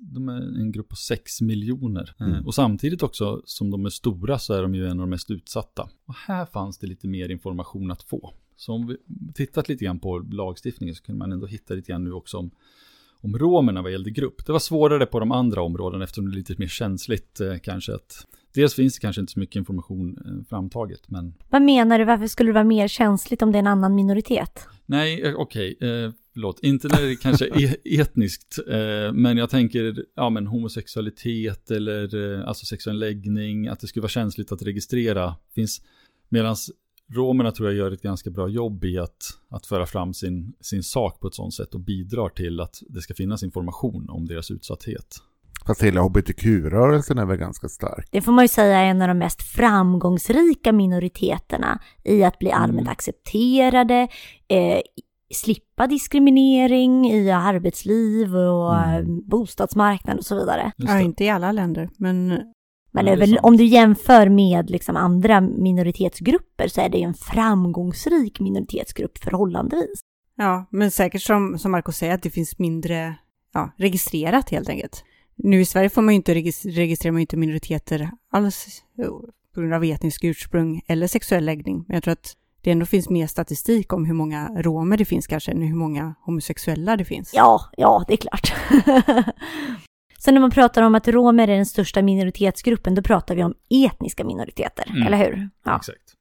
de 0.00 0.28
är 0.28 0.60
en 0.60 0.72
grupp 0.72 0.88
på 0.88 0.96
6 0.96 1.40
miljoner. 1.40 2.14
Eh, 2.20 2.26
Mm. 2.26 2.46
och 2.46 2.54
samtidigt 2.54 3.02
också 3.02 3.42
som 3.44 3.70
de 3.70 3.86
är 3.86 3.90
stora 3.90 4.38
så 4.38 4.54
är 4.54 4.62
de 4.62 4.74
ju 4.74 4.84
en 4.86 4.90
av 4.90 4.96
de 5.06 5.10
mest 5.10 5.30
utsatta. 5.30 5.88
Och 6.06 6.14
här 6.14 6.46
fanns 6.46 6.78
det 6.78 6.86
lite 6.86 7.08
mer 7.08 7.28
information 7.28 7.90
att 7.90 8.02
få. 8.02 8.32
Så 8.56 8.72
om 8.72 8.86
vi 8.86 8.96
tittat 9.34 9.68
lite 9.68 9.84
grann 9.84 9.98
på 9.98 10.18
lagstiftningen 10.18 10.94
så 10.94 11.02
kunde 11.02 11.18
man 11.18 11.32
ändå 11.32 11.46
hitta 11.46 11.74
lite 11.74 11.92
grann 11.92 12.04
nu 12.04 12.12
också 12.12 12.36
om, 12.38 12.50
om 13.20 13.38
romerna 13.38 13.82
vad 13.82 13.92
gällde 13.92 14.10
grupp. 14.10 14.46
Det 14.46 14.52
var 14.52 14.58
svårare 14.58 15.06
på 15.06 15.20
de 15.20 15.32
andra 15.32 15.62
områdena 15.62 16.04
eftersom 16.04 16.30
det 16.30 16.34
är 16.34 16.36
lite 16.36 16.54
mer 16.58 16.68
känsligt 16.68 17.40
eh, 17.40 17.58
kanske 17.62 17.94
att 17.94 18.26
Dels 18.54 18.74
finns 18.74 18.94
det 18.94 19.00
kanske 19.00 19.20
inte 19.20 19.32
så 19.32 19.40
mycket 19.40 19.56
information 19.56 20.18
eh, 20.26 20.48
framtaget 20.48 21.08
men 21.08 21.34
Vad 21.50 21.62
menar 21.62 21.98
du, 21.98 22.04
varför 22.04 22.26
skulle 22.26 22.48
det 22.48 22.54
vara 22.54 22.64
mer 22.64 22.88
känsligt 22.88 23.42
om 23.42 23.52
det 23.52 23.58
är 23.58 23.60
en 23.60 23.66
annan 23.66 23.94
minoritet? 23.94 24.68
Nej, 24.86 25.22
eh, 25.22 25.34
okej, 25.34 25.76
eh, 25.80 26.12
förlåt, 26.32 26.60
inte 26.62 26.88
när 26.88 27.02
det 27.02 27.10
är 27.10 27.16
kanske 27.16 27.46
e 27.46 27.76
etniskt, 28.00 28.58
eh, 28.68 29.12
men 29.12 29.36
jag 29.36 29.50
tänker, 29.50 30.04
ja 30.14 30.30
men 30.30 30.46
homosexualitet 30.46 31.70
eller 31.70 32.34
eh, 32.38 32.48
alltså 32.48 32.66
sexuell 32.66 32.98
läggning, 32.98 33.68
att 33.68 33.80
det 33.80 33.86
skulle 33.86 34.02
vara 34.02 34.08
känsligt 34.08 34.52
att 34.52 34.62
registrera, 34.62 35.34
finns, 35.54 35.82
medan 36.28 36.56
romerna 37.12 37.52
tror 37.52 37.68
jag 37.68 37.76
gör 37.78 37.90
ett 37.92 38.02
ganska 38.02 38.30
bra 38.30 38.48
jobb 38.48 38.84
i 38.84 38.98
att, 38.98 39.16
att 39.50 39.66
föra 39.66 39.86
fram 39.86 40.14
sin, 40.14 40.52
sin 40.60 40.82
sak 40.82 41.20
på 41.20 41.26
ett 41.26 41.34
sånt 41.34 41.54
sätt 41.54 41.74
och 41.74 41.80
bidrar 41.80 42.28
till 42.28 42.60
att 42.60 42.76
det 42.88 43.00
ska 43.00 43.14
finnas 43.14 43.42
information 43.42 44.10
om 44.10 44.26
deras 44.26 44.50
utsatthet. 44.50 45.16
Fast 45.66 45.82
hela 45.82 46.00
hbtq-rörelsen 46.00 47.18
är 47.18 47.26
väl 47.26 47.36
ganska 47.36 47.68
stark. 47.68 48.08
Det 48.10 48.20
får 48.22 48.32
man 48.32 48.44
ju 48.44 48.48
säga 48.48 48.78
är 48.78 48.84
en 48.84 49.02
av 49.02 49.08
de 49.08 49.18
mest 49.18 49.42
framgångsrika 49.42 50.72
minoriteterna 50.72 51.80
i 52.04 52.24
att 52.24 52.38
bli 52.38 52.50
allmänt 52.52 52.80
Mm. 52.80 52.92
accepterade, 52.92 54.08
eh, 54.48 54.80
slippa 55.34 55.86
diskriminering 55.86 57.10
i 57.10 57.30
arbetsliv 57.30 58.36
och 58.36 58.76
Mm. 58.84 59.28
bostadsmarknad 59.28 60.18
och 60.18 60.24
så 60.24 60.34
vidare. 60.34 60.72
Ja, 60.76 61.00
inte 61.00 61.24
i 61.24 61.28
alla 61.28 61.52
länder, 61.52 61.88
men 61.98 62.32
Men 63.02 63.08
över, 63.08 63.44
om 63.46 63.56
du 63.56 63.64
jämför 63.64 64.28
med 64.28 64.70
liksom 64.70 64.96
andra 64.96 65.40
minoritetsgrupper 65.40 66.68
så 66.68 66.80
är 66.80 66.88
det 66.88 66.98
ju 66.98 67.04
en 67.04 67.14
framgångsrik 67.14 68.40
minoritetsgrupp 68.40 69.18
förhållandevis. 69.18 70.00
Ja, 70.36 70.66
men 70.70 70.90
säkert 70.90 71.22
som, 71.22 71.58
som 71.58 71.72
Marco 71.72 71.92
säger 71.92 72.14
att 72.14 72.22
det 72.22 72.30
finns 72.30 72.58
mindre 72.58 73.14
ja, 73.54 73.70
registrerat 73.76 74.50
helt 74.50 74.68
enkelt. 74.68 75.04
Nu 75.36 75.60
i 75.60 75.64
Sverige 75.64 75.90
får 75.90 76.02
man 76.02 76.14
ju 76.14 76.16
inte 76.16 76.34
regis- 76.34 76.70
registrerar 76.70 77.12
man 77.12 77.20
inte 77.20 77.36
minoriteter 77.36 78.10
alls 78.32 78.82
på 79.54 79.60
grund 79.60 79.74
av 79.74 79.84
etnisk 79.84 80.24
ursprung 80.24 80.82
eller 80.86 81.06
sexuell 81.06 81.44
läggning. 81.44 81.84
Men 81.88 81.94
jag 81.94 82.02
tror 82.02 82.12
att 82.12 82.36
det 82.62 82.70
ändå 82.70 82.86
finns 82.86 83.10
mer 83.10 83.26
statistik 83.26 83.92
om 83.92 84.04
hur 84.04 84.14
många 84.14 84.48
romer 84.62 84.96
det 84.96 85.04
finns 85.04 85.26
kanske 85.26 85.50
än 85.52 85.62
hur 85.62 85.74
många 85.74 86.14
homosexuella 86.24 86.96
det 86.96 87.04
finns. 87.04 87.30
Ja, 87.34 87.60
ja, 87.76 88.04
det 88.08 88.12
är 88.12 88.16
klart. 88.16 88.52
Så 90.18 90.30
när 90.32 90.40
man 90.40 90.50
pratar 90.50 90.82
om 90.82 90.94
att 90.94 91.08
romer 91.08 91.48
är 91.48 91.56
den 91.56 91.66
största 91.66 92.02
minoritetsgruppen, 92.02 92.94
då 92.94 93.02
pratar 93.02 93.34
vi 93.36 93.44
om 93.44 93.54
etniska 93.86 94.24
minoriteter, 94.24 94.84
Mm. 94.90 95.02
eller 95.06 95.18
hur? 95.18 95.50
Ja. 95.64 95.76
Exakt. 95.76 96.12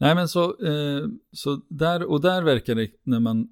Nej 0.00 0.14
men 0.14 0.28
så, 0.28 0.44
eh, 0.44 1.06
så 1.32 1.60
där, 1.68 2.04
och 2.10 2.20
där 2.20 2.42
verkar 2.42 2.74
det, 2.74 2.90
när 3.04 3.20
man 3.20 3.48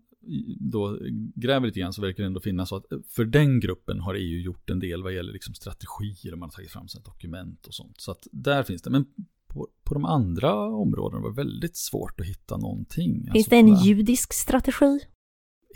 då 0.60 0.98
gräver 1.34 1.66
lite 1.66 1.80
grann 1.80 1.92
så 1.92 2.02
verkar 2.02 2.22
det 2.22 2.26
ändå 2.26 2.40
finnas 2.40 2.68
så 2.68 2.76
att 2.76 2.84
för 3.08 3.24
den 3.24 3.60
gruppen 3.60 4.00
har 4.00 4.14
EU 4.14 4.40
gjort 4.40 4.70
en 4.70 4.78
del 4.80 5.02
vad 5.02 5.14
gäller 5.14 5.32
liksom 5.32 5.54
strategier 5.54 6.32
och 6.32 6.38
man 6.38 6.46
har 6.46 6.52
tagit 6.52 6.70
fram 6.70 6.88
sånt 6.88 7.04
dokument 7.04 7.66
och 7.66 7.74
sånt. 7.74 8.00
Så 8.00 8.10
att 8.10 8.26
där 8.32 8.62
finns 8.62 8.82
det, 8.82 8.90
men 8.90 9.04
på, 9.48 9.68
på 9.84 9.94
de 9.94 10.04
andra 10.04 10.54
områdena 10.68 11.22
var 11.22 11.30
det 11.30 11.36
väldigt 11.36 11.76
svårt 11.76 12.20
att 12.20 12.26
hitta 12.26 12.56
någonting. 12.56 13.14
Finns 13.22 13.34
Alltså, 13.36 13.50
det 13.50 13.56
en 13.56 13.74
judisk 13.76 14.32
strategi? 14.32 15.00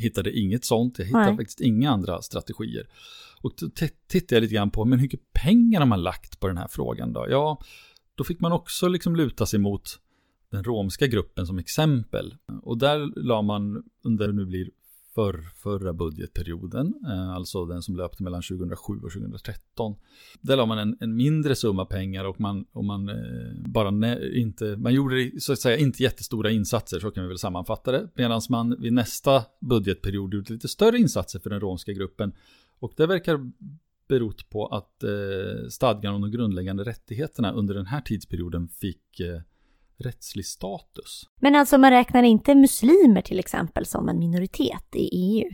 Hittade 0.00 0.38
inget 0.38 0.64
sånt, 0.64 0.98
jag 0.98 1.06
hittade 1.06 1.26
Nej. 1.26 1.36
faktiskt 1.36 1.60
inga 1.60 1.90
andra 1.90 2.22
strategier. 2.22 2.88
Och 3.42 3.52
då 3.60 3.68
tittade 4.08 4.36
jag 4.36 4.42
lite 4.42 4.54
grann 4.54 4.70
på, 4.70 4.84
men 4.84 4.98
hur 4.98 5.04
mycket 5.04 5.32
pengar 5.32 5.80
har 5.80 5.86
man 5.86 6.02
lagt 6.02 6.40
på 6.40 6.48
den 6.48 6.56
här 6.56 6.68
frågan 6.68 7.12
då? 7.12 7.26
Ja, 7.30 7.60
då 8.14 8.24
fick 8.24 8.40
man 8.40 8.52
också 8.52 8.88
liksom 8.88 9.16
luta 9.16 9.46
sig 9.46 9.58
mot 9.58 10.00
den 10.50 10.64
romska 10.64 11.06
gruppen 11.06 11.46
som 11.46 11.58
exempel. 11.58 12.36
Och 12.62 12.78
där 12.78 13.12
la 13.16 13.42
man 13.42 13.82
under 14.04 14.32
nu 14.32 14.46
blir 14.46 14.70
för, 15.20 15.40
förra 15.54 15.92
budgetperioden, 15.92 16.94
eh, 17.06 17.30
alltså 17.30 17.66
den 17.66 17.82
som 17.82 17.96
löpte 17.96 18.22
mellan 18.22 18.42
2007 18.42 18.94
och 18.94 19.12
2013. 19.12 19.96
Där 20.40 20.56
la 20.56 20.66
man 20.66 20.78
en, 20.78 20.96
en 21.00 21.16
mindre 21.16 21.54
summa 21.54 21.84
pengar 21.84 22.24
och 22.24 22.40
man, 22.40 22.64
och 22.72 22.84
man 22.84 23.08
eh, 23.08 23.14
bara 23.68 24.16
inte, 24.34 24.76
man 24.76 24.94
gjorde 24.94 25.30
så 25.40 25.52
att 25.52 25.58
säga 25.58 25.76
inte 25.76 26.02
jättestora 26.02 26.50
insatser, 26.50 27.00
så 27.00 27.10
kan 27.10 27.22
vi 27.22 27.28
väl 27.28 27.38
sammanfatta 27.38 27.92
det. 27.92 28.08
Medan 28.14 28.40
man 28.48 28.80
vid 28.80 28.92
nästa 28.92 29.44
budgetperiod 29.60 30.34
gjorde 30.34 30.52
lite 30.52 30.68
större 30.68 30.98
insatser 30.98 31.38
för 31.38 31.50
den 31.50 31.60
romska 31.60 31.92
gruppen. 31.92 32.32
Och 32.78 32.92
det 32.96 33.06
verkar 33.06 33.50
berott 34.08 34.50
på 34.50 34.66
att 34.66 35.02
eh, 35.02 35.68
stadgan 35.68 36.14
om 36.14 36.20
de 36.20 36.30
grundläggande 36.30 36.84
rättigheterna 36.84 37.52
under 37.52 37.74
den 37.74 37.86
här 37.86 38.00
tidsperioden 38.00 38.68
fick 38.68 39.20
eh, 39.20 39.40
rättslig 40.00 40.46
status. 40.46 41.22
Men 41.40 41.54
alltså 41.56 41.78
man 41.78 41.90
räknar 41.90 42.22
inte 42.22 42.54
muslimer 42.54 43.22
till 43.22 43.38
exempel 43.38 43.86
som 43.86 44.08
en 44.08 44.18
minoritet 44.18 44.94
i 44.94 45.08
EU. 45.12 45.50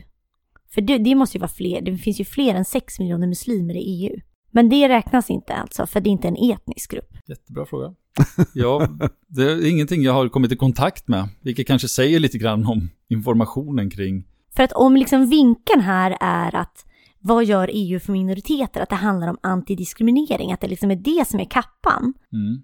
För 0.69 0.81
det, 0.81 0.97
det 0.97 1.15
måste 1.15 1.37
ju 1.37 1.39
vara 1.39 1.51
fler, 1.51 1.81
det 1.81 1.97
finns 1.97 2.19
ju 2.19 2.25
fler 2.25 2.55
än 2.55 2.65
6 2.65 2.99
miljoner 2.99 3.27
muslimer 3.27 3.75
i 3.75 3.79
EU. 3.79 4.19
Men 4.51 4.69
det 4.69 4.89
räknas 4.89 5.29
inte 5.29 5.53
alltså, 5.53 5.87
för 5.87 6.01
det 6.01 6.09
är 6.09 6.11
inte 6.11 6.27
en 6.27 6.51
etnisk 6.51 6.91
grupp. 6.91 7.17
Jättebra 7.27 7.65
fråga. 7.65 7.95
Ja, 8.53 8.89
det 9.27 9.43
är 9.43 9.69
ingenting 9.69 10.03
jag 10.03 10.13
har 10.13 10.29
kommit 10.29 10.51
i 10.51 10.55
kontakt 10.55 11.07
med, 11.07 11.29
vilket 11.41 11.67
kanske 11.67 11.87
säger 11.87 12.19
lite 12.19 12.37
grann 12.37 12.65
om 12.65 12.89
informationen 13.09 13.89
kring 13.89 14.23
För 14.55 14.63
att 14.63 14.71
om 14.71 14.95
liksom 14.95 15.29
vinkeln 15.29 15.81
här 15.81 16.17
är 16.21 16.55
att 16.55 16.85
vad 17.19 17.45
gör 17.45 17.69
EU 17.73 17.99
för 17.99 18.11
minoriteter? 18.11 18.81
Att 18.81 18.89
det 18.89 18.95
handlar 18.95 19.27
om 19.27 19.37
antidiskriminering, 19.43 20.51
att 20.51 20.61
det 20.61 20.67
liksom 20.67 20.91
är 20.91 20.95
det 20.95 21.27
som 21.27 21.39
är 21.39 21.45
kappan. 21.45 22.13
mm, 22.33 22.63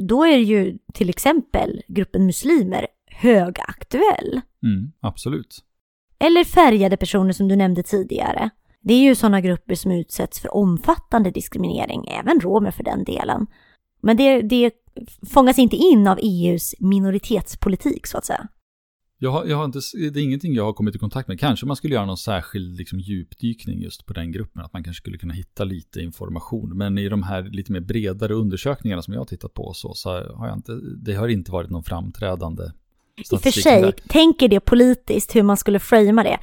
Då 0.00 0.24
är 0.24 0.36
ju 0.36 0.78
till 0.94 1.10
exempel 1.10 1.82
gruppen 1.88 2.26
muslimer 2.26 2.86
högaktuell. 3.06 4.40
mm, 4.62 4.92
absolut. 5.00 5.64
Eller 6.18 6.44
färgade 6.44 6.96
personer 6.96 7.32
som 7.32 7.48
du 7.48 7.56
nämnde 7.56 7.82
tidigare. 7.82 8.50
Det 8.80 8.94
är 8.94 9.00
ju 9.00 9.14
sådana 9.14 9.40
grupper 9.40 9.74
som 9.74 9.92
utsätts 9.92 10.40
för 10.40 10.54
omfattande 10.54 11.30
diskriminering, 11.30 12.08
även 12.08 12.40
romer 12.40 12.70
för 12.70 12.84
den 12.84 13.04
delen. 13.04 13.46
Men 14.00 14.16
det, 14.16 14.42
det 14.42 14.72
fångas 15.34 15.58
inte 15.58 15.76
in 15.76 16.06
av 16.06 16.18
EUs 16.22 16.74
minoritetspolitik 16.78 18.06
så 18.06 18.18
att 18.18 18.24
säga. 18.24 18.48
Jag 19.22 19.30
har, 19.30 19.44
jag 19.44 19.56
har 19.56 19.64
inte, 19.64 19.78
det 20.12 20.20
är 20.20 20.24
ingenting 20.24 20.54
jag 20.54 20.64
har 20.64 20.72
kommit 20.72 20.94
i 20.94 20.98
kontakt 20.98 21.28
med. 21.28 21.40
Kanske 21.40 21.66
man 21.66 21.76
skulle 21.76 21.94
göra 21.94 22.06
någon 22.06 22.16
särskild 22.16 22.76
liksom, 22.78 23.00
djupdykning 23.00 23.80
just 23.80 24.06
på 24.06 24.12
den 24.12 24.32
gruppen. 24.32 24.62
Att 24.62 24.72
man 24.72 24.84
kanske 24.84 25.00
skulle 25.00 25.18
kunna 25.18 25.34
hitta 25.34 25.64
lite 25.64 26.00
information. 26.00 26.76
Men 26.78 26.98
i 26.98 27.08
de 27.08 27.22
här 27.22 27.42
lite 27.42 27.72
mer 27.72 27.80
bredare 27.80 28.34
undersökningarna 28.34 29.02
som 29.02 29.14
jag 29.14 29.20
har 29.20 29.24
tittat 29.26 29.54
på 29.54 29.72
så, 29.74 29.94
så 29.94 30.10
har 30.34 30.46
jag 30.48 30.56
inte, 30.56 30.72
det 31.04 31.14
har 31.14 31.28
inte 31.28 31.52
varit 31.52 31.70
någon 31.70 31.84
framträdande 31.84 32.62
I 33.32 33.34
och 33.34 33.42
för 33.42 33.50
sig, 33.50 33.82
där. 33.82 33.92
tänker 34.08 34.48
det 34.48 34.60
politiskt 34.60 35.36
hur 35.36 35.42
man 35.42 35.56
skulle 35.56 35.78
framea 35.78 36.24
det. 36.24 36.38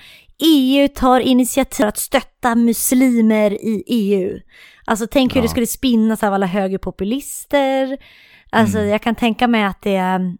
EU 0.46 0.88
tar 0.96 1.20
initiativ 1.20 1.86
att 1.86 1.98
stötta 1.98 2.56
muslimer 2.56 3.52
i 3.52 3.84
EU. 3.88 4.40
Alltså 4.86 5.08
tänk 5.12 5.32
hur 5.36 5.40
Ja. 5.40 5.44
det 5.44 5.50
skulle 5.50 5.68
spinnas 5.68 6.24
av 6.24 6.34
alla 6.34 6.46
högerpopulister. 6.46 7.98
Alltså 8.50 8.78
Mm. 8.78 8.90
jag 8.90 9.02
kan 9.02 9.16
tänka 9.16 9.48
mig 9.48 9.64
att 9.64 9.82
det 9.82 9.96
är, 9.96 10.36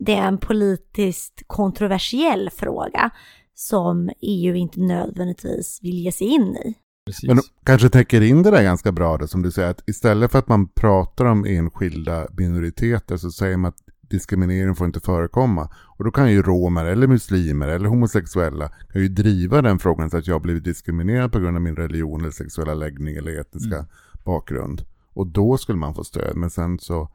det 0.00 0.14
är 0.14 0.28
en 0.28 0.38
politiskt 0.38 1.42
kontroversiell 1.46 2.50
fråga 2.50 3.10
som 3.54 4.10
EU 4.20 4.54
inte 4.54 4.80
nödvändigtvis 4.80 5.78
vill 5.82 5.98
ge 5.98 6.12
sig 6.12 6.26
in 6.26 6.56
i. 6.56 6.74
Precis. 7.06 7.28
Men 7.28 7.36
de 7.36 7.42
kanske 7.64 7.88
täcker 7.88 8.20
in 8.20 8.42
det 8.42 8.50
där 8.50 8.62
ganska 8.62 8.92
bra 8.92 9.18
det 9.18 9.28
som 9.28 9.42
du 9.42 9.50
säger 9.50 9.70
att 9.70 9.88
istället 9.88 10.30
för 10.32 10.38
att 10.38 10.48
man 10.48 10.68
pratar 10.68 11.24
om 11.24 11.44
enskilda 11.44 12.26
minoriteter 12.32 13.16
så 13.16 13.30
säger 13.30 13.56
man 13.56 13.68
att 13.68 13.78
diskriminering 14.00 14.74
får 14.74 14.86
inte 14.86 15.00
förekomma. 15.00 15.68
Och 15.98 16.04
då 16.04 16.10
kan 16.10 16.32
ju 16.32 16.42
romer 16.42 16.84
eller 16.84 17.06
muslimer 17.06 17.68
eller 17.68 17.88
homosexuella 17.88 18.68
kan 18.92 19.02
ju 19.02 19.08
driva 19.08 19.62
den 19.62 19.78
frågan 19.78 20.10
så 20.10 20.16
att 20.16 20.26
jag 20.26 20.34
har 20.34 20.40
blivit 20.40 20.64
diskriminerad 20.64 21.32
på 21.32 21.38
grund 21.38 21.56
av 21.56 21.62
min 21.62 21.76
religion 21.76 22.20
eller 22.20 22.30
sexuella 22.30 22.74
läggning 22.74 23.16
eller 23.16 23.40
etniska 23.40 23.76
Mm. 23.76 23.86
bakgrund. 24.24 24.82
Och 25.12 25.26
då 25.26 25.56
skulle 25.58 25.78
man 25.78 25.94
få 25.94 26.04
stöd. 26.04 26.36
Men 26.36 26.50
sen 26.50 26.78
så 26.78 27.08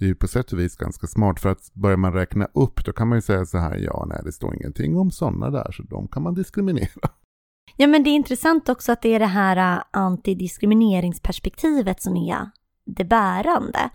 det 0.00 0.06
är 0.06 0.08
ju 0.08 0.14
på 0.14 0.28
sätt 0.28 0.52
och 0.52 0.58
vis 0.58 0.76
ganska 0.76 1.06
smart 1.06 1.40
för 1.40 1.48
att 1.48 1.74
börjar 1.74 1.96
man 1.96 2.12
räkna 2.12 2.48
upp 2.54 2.84
då 2.84 2.92
kan 2.92 3.08
man 3.08 3.18
ju 3.18 3.22
säga 3.22 3.46
så 3.46 3.58
här 3.58 3.76
ja 3.76 4.06
nej 4.08 4.20
det 4.24 4.32
står 4.32 4.54
ingenting 4.54 4.96
om 4.96 5.10
sådana 5.10 5.50
där 5.50 5.72
så 5.72 5.82
de 5.82 6.08
kan 6.08 6.22
man 6.22 6.34
diskriminera. 6.34 7.10
Ja 7.76 7.86
men 7.86 8.02
det 8.02 8.10
är 8.10 8.14
intressant 8.14 8.68
också 8.68 8.92
att 8.92 9.02
det 9.02 9.14
är 9.14 9.18
det 9.18 9.26
här 9.26 9.76
äh, 9.76 9.82
antidiskrimineringsperspektivet 9.90 12.02
som 12.02 12.16
är 12.16 12.50
det 12.84 13.04
bärande. 13.04 13.90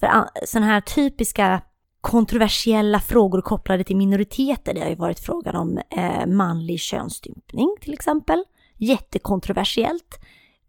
För 0.00 0.06
äh, 0.06 0.24
sådana 0.46 0.66
här 0.66 0.80
typiska 0.80 1.62
kontroversiella 2.00 3.00
frågor 3.00 3.40
kopplade 3.40 3.84
till 3.84 3.96
minoriteter, 3.96 4.74
det 4.74 4.80
har 4.80 4.88
ju 4.88 4.94
varit 4.94 5.20
frågan 5.20 5.56
om 5.56 5.80
eh, 5.90 6.26
manlig 6.26 6.80
könsstympning 6.80 7.76
till 7.80 7.92
exempel. 7.92 8.44
Jättekontroversiellt. 8.76 10.20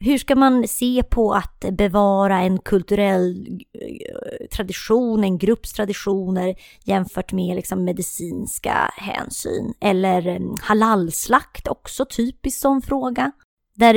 Hur 0.05 0.17
ska 0.17 0.35
man 0.35 0.67
se 0.67 1.03
på 1.03 1.33
att 1.33 1.65
bevara 1.71 2.39
en 2.39 2.59
kulturell 2.59 3.47
eh, 3.81 4.47
tradition, 4.47 5.23
en 5.23 5.37
grupps 5.37 5.73
traditioner 5.73 6.55
jämfört 6.83 7.31
med 7.31 7.55
liksom 7.55 7.83
medicinska 7.83 8.93
hänsyn? 8.97 9.73
Eller 9.81 10.27
mm, 10.27 10.55
halalslakt 10.61 11.67
också 11.67 12.05
typiskt 12.05 12.61
som 12.61 12.81
fråga. 12.81 13.31
Där 13.75 13.93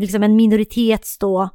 liksom 0.00 0.22
en 0.22 0.36
minoritets 0.36 1.18
då 1.18 1.50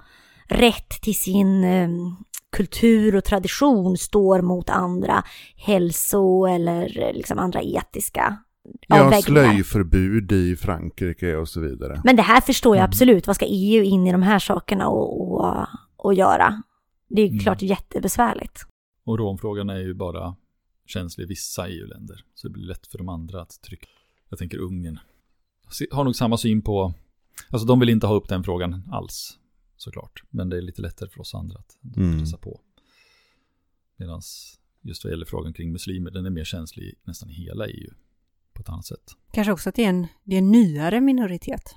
rätt 0.48 0.89
till 1.01 1.15
sin 1.15 1.63
mm, 1.63 2.15
kultur 2.51 3.15
och 3.15 3.24
tradition 3.24 3.98
står 3.98 4.41
mot 4.41 4.69
andra 4.69 5.24
hälso 5.55 6.45
eller 6.45 7.13
liksom 7.13 7.39
andra 7.39 7.62
etiska 7.62 8.38
Ja, 8.88 9.22
slöjförbud 9.22 10.32
i 10.32 10.55
Frankrike 10.55 11.36
och 11.38 11.50
så 11.50 11.60
vidare. 11.62 12.01
Men 12.03 12.15
det 12.15 12.22
här 12.22 12.41
förstår 12.41 12.75
jag 12.75 12.82
Mm. 12.84 12.89
absolut. 12.89 13.27
Vad 13.27 13.36
ska 13.36 13.46
EU 13.50 13.84
in 13.84 14.08
i 14.08 14.12
de 14.12 14.22
här 14.22 14.39
sakerna 14.39 14.88
och, 14.88 15.32
och, 15.32 15.65
och 15.98 16.13
göra? 16.13 16.63
Det 17.10 17.22
är 17.22 17.25
ju 17.25 17.32
Mm. 17.32 17.39
klart 17.43 17.62
jättebesvärligt. 17.62 18.65
Och 19.05 19.20
romfrågan 19.20 19.70
är 19.70 19.77
ju 19.79 19.93
bara 19.93 20.36
känslig 20.86 21.24
i 21.25 21.27
vissa 21.27 21.67
EU-länder. 21.70 22.24
Så 22.34 22.48
det 22.48 22.51
blir 22.53 22.63
lätt 22.63 22.88
för 22.88 22.98
de 22.98 23.10
andra 23.10 23.41
att 23.41 23.62
trycka. 23.62 23.88
Jag 24.29 24.39
tänker 24.39 24.58
Ungern. 24.58 25.00
Har 25.91 26.03
nog 26.03 26.15
samma 26.15 26.38
syn 26.38 26.62
på, 26.62 26.93
alltså 27.50 27.67
de 27.67 27.79
vill 27.79 27.89
inte 27.89 28.08
ha 28.08 28.15
upp 28.15 28.29
den 28.29 28.43
frågan 28.43 28.84
alls. 28.91 29.38
Såklart. 29.77 30.24
Men 30.29 30.50
det 30.50 30.58
är 30.58 30.62
lite 30.62 30.82
lättare 30.82 31.10
för 31.10 31.20
oss 31.22 31.36
andra 31.36 31.60
att 31.60 31.96
Mm. 31.98 32.20
pressa 32.20 32.38
på. 32.38 32.60
Medan 33.98 34.22
just 34.82 35.03
vad 35.03 35.12
gäller 35.12 35.25
frågan 35.25 35.53
kring 35.53 35.72
muslimer, 35.72 36.12
den 36.12 36.25
är 36.25 36.29
mer 36.29 36.43
känslig 36.43 36.84
i 36.86 36.93
nästan 37.03 37.29
hela 37.29 37.67
EU. 37.67 37.93
På 38.53 38.62
ett 38.62 38.69
annat 38.69 38.86
sätt. 38.86 39.12
Kanske 39.31 39.51
också 39.51 39.69
att 39.69 39.75
det 39.75 39.86
är 39.86 39.89
en, 39.89 40.07
det 40.24 40.36
är 40.36 40.38
en 40.38 40.51
nyare 40.51 41.01
minoritet 41.01 41.75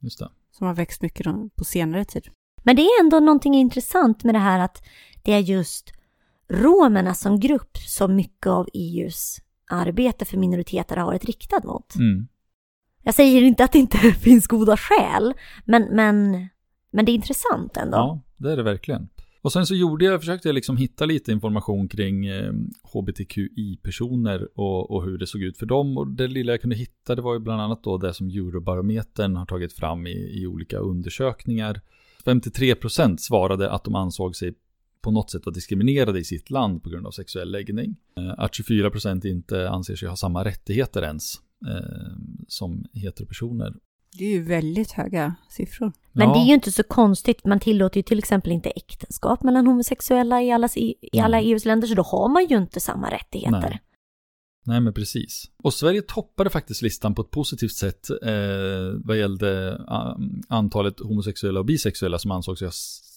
Just 0.00 0.18
det. 0.18 0.30
som 0.50 0.66
har 0.66 0.74
växt 0.74 1.02
mycket 1.02 1.26
på 1.56 1.64
senare 1.64 2.04
tid. 2.04 2.28
Men 2.62 2.76
det 2.76 2.82
är 2.82 3.00
ändå 3.00 3.20
någonting 3.20 3.54
intressant 3.54 4.24
med 4.24 4.34
det 4.34 4.38
här 4.38 4.58
att 4.58 4.82
det 5.22 5.32
är 5.32 5.38
just 5.38 5.92
romerna 6.48 7.14
som 7.14 7.40
grupp 7.40 7.76
som 7.76 8.16
mycket 8.16 8.46
av 8.46 8.68
EUs 8.74 9.40
arbete 9.70 10.24
för 10.24 10.36
minoriteter 10.36 10.96
har 10.96 11.06
varit 11.06 11.24
riktad 11.24 11.60
mot. 11.64 11.94
Mm. 11.94 12.28
Jag 13.02 13.14
säger 13.14 13.42
inte 13.42 13.64
att 13.64 13.72
det 13.72 13.78
inte 13.78 13.98
finns 14.20 14.46
goda 14.46 14.76
skäl, 14.76 15.34
men, 15.64 15.82
men, 15.82 16.48
men 16.90 17.04
det 17.04 17.12
är 17.12 17.14
intressant 17.14 17.76
ändå. 17.76 17.96
Ja, 17.96 18.20
det 18.36 18.52
är 18.52 18.56
det 18.56 18.62
verkligen. 18.62 19.08
Och 19.42 19.52
sen 19.52 19.66
så 19.66 19.74
gjorde 19.74 20.04
jag, 20.04 20.20
försökte 20.20 20.48
jag 20.48 20.54
liksom 20.54 20.76
hitta 20.76 21.06
lite 21.06 21.32
information 21.32 21.88
kring 21.88 22.26
eh, 22.26 22.52
HBTQI-personer 22.82 24.48
och, 24.54 24.90
och 24.90 25.04
hur 25.04 25.18
det 25.18 25.26
såg 25.26 25.42
ut 25.42 25.58
för 25.58 25.66
dem. 25.66 25.98
Och 25.98 26.06
det 26.06 26.28
lilla 26.28 26.52
jag 26.52 26.60
kunde 26.60 26.76
hitta 26.76 27.14
det 27.14 27.22
var 27.22 27.34
ju 27.34 27.40
bland 27.40 27.60
annat 27.62 27.84
då 27.84 27.98
det 27.98 28.14
som 28.14 28.28
Eurobarometern 28.28 29.36
har 29.36 29.46
tagit 29.46 29.72
fram 29.72 30.06
i, 30.06 30.40
i 30.42 30.46
olika 30.46 30.78
undersökningar. 30.78 31.80
53% 32.24 33.16
svarade 33.16 33.70
att 33.70 33.84
de 33.84 33.94
ansåg 33.94 34.36
sig 34.36 34.54
på 35.00 35.10
något 35.10 35.30
sätt 35.30 35.46
vara 35.46 35.54
diskriminerade 35.54 36.18
i 36.18 36.24
sitt 36.24 36.50
land 36.50 36.82
på 36.82 36.90
grund 36.90 37.06
av 37.06 37.10
sexuell 37.10 37.50
läggning. 37.50 37.96
Eh, 38.16 38.34
att 38.38 38.52
24% 38.52 39.26
inte 39.26 39.70
anser 39.70 39.96
sig 39.96 40.08
ha 40.08 40.16
samma 40.16 40.44
rättigheter 40.44 41.02
ens 41.02 41.34
eh, 41.68 42.16
som 42.48 42.84
heteropersoner. 42.92 43.74
Det 44.18 44.24
är 44.24 44.30
ju 44.30 44.42
väldigt 44.42 44.92
höga 44.92 45.34
siffror. 45.48 45.92
Men 46.12 46.28
Ja. 46.28 46.34
det 46.34 46.40
är 46.40 46.46
ju 46.46 46.54
inte 46.54 46.72
så 46.72 46.82
konstigt, 46.82 47.44
man 47.44 47.60
tillåter 47.60 47.96
ju 47.96 48.02
till 48.02 48.18
exempel 48.18 48.52
inte 48.52 48.70
äktenskap 48.70 49.42
mellan 49.42 49.66
homosexuella 49.66 50.42
i, 50.42 50.50
allas, 50.50 50.76
i, 50.76 50.94
i 51.12 51.18
alla. 51.18 51.40
EUs 51.40 51.64
länder, 51.64 51.88
så 51.88 51.94
då 51.94 52.02
har 52.02 52.28
man 52.28 52.46
ju 52.46 52.56
inte 52.56 52.80
samma 52.80 53.10
rättigheter. 53.10 53.60
Nej. 53.60 53.80
Nej, 54.66 54.80
men 54.80 54.94
precis. 54.94 55.44
Och 55.62 55.74
Sverige 55.74 56.02
toppade 56.02 56.50
faktiskt 56.50 56.82
listan 56.82 57.14
på 57.14 57.22
ett 57.22 57.30
positivt 57.30 57.72
sätt 57.72 58.10
eh, 58.10 59.00
vad 59.04 59.18
gällde 59.18 59.80
antalet 60.48 61.00
homosexuella 61.00 61.60
och 61.60 61.66
bisexuella 61.66 62.18
som 62.18 62.30
ansåg 62.30 62.58
sig 62.58 62.66
ha 62.66 62.72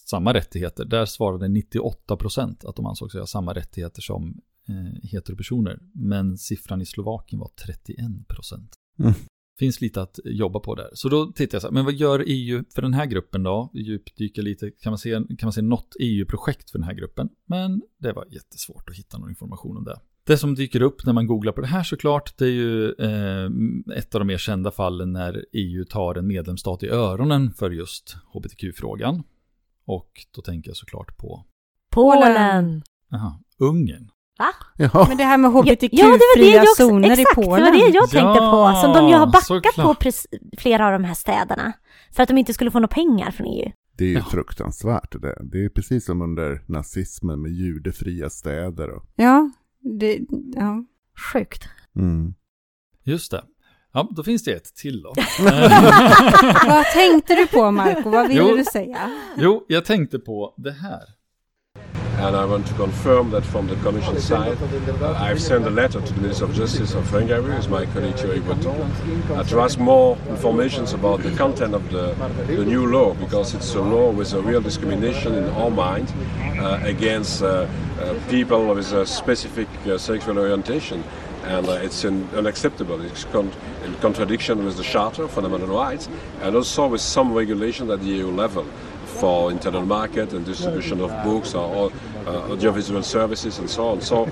samma 0.09 0.33
rättigheter. 0.33 0.85
Där 0.85 1.05
svarade 1.05 1.47
98% 1.47 2.67
att 2.69 2.75
de 2.75 2.85
ansåg 2.85 3.11
sig 3.11 3.19
ha 3.19 3.27
samma 3.27 3.53
rättigheter 3.53 4.01
som 4.01 4.41
eh, 4.67 5.09
heteropersoner. 5.09 5.79
Men 5.93 6.37
siffran 6.37 6.81
i 6.81 6.85
Slovakien 6.85 7.39
var 7.39 7.51
31%. 7.67 8.69
Mm. 8.99 9.13
Finns 9.59 9.81
lite 9.81 10.01
att 10.01 10.19
jobba 10.25 10.59
på 10.59 10.75
där. 10.75 10.89
Så 10.93 11.09
då 11.09 11.31
tittar 11.31 11.55
jag 11.55 11.61
så 11.61 11.67
här, 11.67 11.73
men 11.73 11.85
vad 11.85 11.93
gör 11.93 12.23
EU 12.27 12.63
för 12.75 12.81
den 12.81 12.93
här 12.93 13.05
gruppen 13.05 13.43
då? 13.43 13.71
Djupdyka 13.73 14.41
lite, 14.41 14.71
kan 14.71 14.91
man 14.91 14.97
se, 14.97 15.11
kan 15.11 15.37
man 15.43 15.53
se 15.53 15.61
något 15.61 15.95
EU-projekt 15.99 16.71
för 16.71 16.79
den 16.79 16.87
här 16.87 16.93
gruppen? 16.93 17.29
Men 17.47 17.81
det 17.99 18.13
var 18.13 18.25
jättesvårt 18.29 18.89
att 18.89 18.95
hitta 18.95 19.17
någon 19.17 19.29
information 19.29 19.77
om 19.77 19.83
det. 19.83 19.99
Det 20.25 20.37
som 20.37 20.55
dyker 20.55 20.81
upp 20.81 21.05
när 21.05 21.13
man 21.13 21.27
googlar 21.27 21.51
på 21.51 21.61
det 21.61 21.67
här 21.67 21.83
såklart, 21.83 22.37
det 22.37 22.45
är 22.45 22.49
ju 22.49 22.91
eh, 22.91 23.49
ett 23.97 24.15
av 24.15 24.21
de 24.21 24.27
mer 24.27 24.37
kända 24.37 24.71
fallen 24.71 25.13
när 25.13 25.45
EU 25.53 25.85
tar 25.85 26.15
en 26.15 26.27
medlemsstat 26.27 26.83
i 26.83 26.89
öronen 26.89 27.53
för 27.53 27.71
just 27.71 28.15
hbtq-frågan. 28.33 29.23
Och 29.85 30.11
då 30.35 30.41
tänker 30.41 30.69
jag 30.69 30.77
såklart 30.77 31.17
på, 31.17 31.45
Polen! 31.91 32.83
aha, 33.13 33.39
Ungern. 33.59 34.09
Ja, 34.77 35.05
Men 35.07 35.17
det 35.17 35.23
här 35.23 35.37
med 35.37 35.51
Ja, 35.51 35.63
ja, 35.65 35.75
det 35.75 36.03
var 36.03 36.11
det 36.11 36.15
hbtq-fria 36.15 36.55
jag 36.55 36.63
också, 36.63 36.83
zoner 36.87 37.11
exakt, 37.11 37.31
i 37.31 37.35
Polen. 37.35 37.65
det 37.65 37.71
var 37.71 37.87
det 37.87 37.93
jag 37.95 38.09
tänkte 38.09 38.43
Ja, 38.43 38.71
på. 38.73 38.81
Som 38.81 38.93
de 38.93 39.09
ju 39.09 39.15
har 39.15 39.25
backat 39.27 39.43
såklart. 39.45 39.99
på 40.03 40.11
flera 40.57 40.85
av 40.85 40.91
de 40.91 41.03
här 41.03 41.13
städerna. 41.13 41.73
För 42.11 42.23
att 42.23 42.29
de 42.29 42.37
inte 42.37 42.53
skulle 42.53 42.71
få 42.71 42.79
några 42.79 42.87
pengar 42.95 43.31
från 43.31 43.47
EU. 43.47 43.71
det 43.97 44.03
är 44.05 44.09
ju 44.09 44.13
Ja. 44.17 44.23
fruktansvärt 44.31 45.21
det. 45.21 45.37
Det 45.43 45.65
är 45.65 45.69
precis 45.69 46.05
som 46.05 46.21
under 46.21 46.61
nazismen 46.67 47.41
med 47.41 47.51
judefria 47.51 48.29
städer 48.29 48.89
och... 48.89 49.03
Ja, 49.15 49.51
det, 49.99 50.19
ja. 50.55 50.83
Sjukt. 51.33 51.63
Mm. 51.95 52.33
Just 53.03 53.31
det. 53.31 53.43
Ja, 53.93 54.07
då 54.11 54.23
finns 54.23 54.43
det 54.43 54.51
ett 54.51 54.75
till 54.75 55.01
då. 55.01 55.13
Vad 56.67 56.85
tänkte 56.93 57.35
du 57.35 57.47
på 57.47 57.71
Marco? 57.71 58.09
Vad 58.09 58.27
ville 58.27 58.39
Jo. 58.49 58.55
du 58.57 58.63
säga? 58.63 59.11
jo, 59.37 59.65
jag 59.67 59.85
tänkte 59.85 60.19
på 60.19 60.53
det 60.57 60.71
här. 60.71 61.01
And 62.23 62.37
I 62.37 62.45
want 62.45 62.65
to 62.67 62.73
confirm 62.75 63.31
that 63.31 63.43
from 63.43 63.67
the 63.67 63.75
Commission 63.75 64.17
side, 64.17 64.57
uh, 65.01 65.13
I've 65.19 65.41
sent 65.41 65.67
a 65.67 65.69
letter 65.69 65.99
to 65.99 66.13
the 66.13 66.21
Minister 66.21 66.45
of 66.45 66.53
Justice 66.53 66.93
of 66.93 67.09
Hungary, 67.09 67.51
as 67.51 67.67
my 67.67 67.85
colleague 67.87 68.15
Thierry 68.15 68.39
Breton, 68.39 68.79
uh, 69.33 69.43
to 69.43 69.59
ask 69.59 69.77
more 69.77 70.17
information 70.29 70.85
about 70.95 71.21
the 71.21 71.31
content 71.31 71.75
of 71.75 71.91
the, 71.91 72.13
the 72.47 72.63
new 72.63 72.87
law, 72.87 73.13
because 73.15 73.53
it's 73.53 73.75
a 73.75 73.81
law 73.81 74.09
with 74.09 74.31
a 74.31 74.41
real 74.41 74.61
discrimination 74.61 75.35
in 75.35 75.49
our 75.49 75.69
mind 75.69 76.13
uh, 76.59 76.79
against 76.83 77.43
uh, 77.43 77.67
uh, 77.99 78.17
people 78.29 78.73
with 78.73 78.93
a 78.93 79.05
specific 79.05 79.67
uh, 79.85 79.97
sexual 79.97 80.39
orientation. 80.39 81.03
And 81.43 81.67
uh, 81.67 81.73
it's 81.73 82.05
in, 82.05 82.29
unacceptable. 82.29 83.01
It's 83.01 83.25
con- 83.25 83.51
in 83.83 83.95
contradiction 83.95 84.63
with 84.63 84.77
the 84.77 84.83
Charter 84.83 85.23
of 85.23 85.31
Fundamental 85.31 85.67
Rights 85.67 86.07
and 86.41 86.55
also 86.55 86.87
with 86.87 87.01
some 87.01 87.33
regulation 87.33 87.91
at 87.91 87.99
the 87.99 88.07
EU 88.07 88.31
level 88.31 88.65
for 89.13 89.51
internal 89.51 89.85
market 89.85 90.33
and 90.33 90.45
distribution 90.45 90.99
of 90.99 91.09
books 91.23 91.53
or 91.53 91.63
all, 91.63 91.87
uh, 91.87 92.12
Uh, 92.25 92.51
audiovisual 92.51 93.03
services 93.03 93.59
and 93.59 93.69
so 93.69 93.87
on. 93.89 94.01
So, 94.01 94.27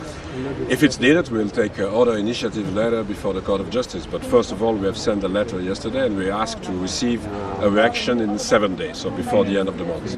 if 0.70 0.82
it's 0.82 1.00
needed, 1.00 1.30
we'll 1.30 1.50
take 1.50 1.78
uh, 1.78 2.02
other 2.02 2.18
initiative 2.18 2.74
later 2.74 3.04
before 3.04 3.34
the 3.34 3.42
Court 3.42 3.62
of 3.62 3.70
Justice. 3.70 4.08
But 4.12 4.24
first 4.26 4.52
of 4.52 4.64
all, 4.64 4.74
we 4.74 4.86
have 4.86 4.98
sent 4.98 5.24
a 5.24 5.28
letter 5.28 5.60
yesterday 5.62 6.06
and 6.06 6.18
we 6.18 6.32
asked 6.32 6.64
to 6.64 6.72
receive 6.82 7.20
a 7.62 7.70
reaction 7.70 8.22
in 8.22 8.40
seven 8.40 8.76
days, 8.76 8.98
so 8.98 9.10
before 9.10 9.44
the 9.46 9.60
end 9.60 9.70
of 9.70 9.78
the 9.78 9.84
month. 9.84 10.18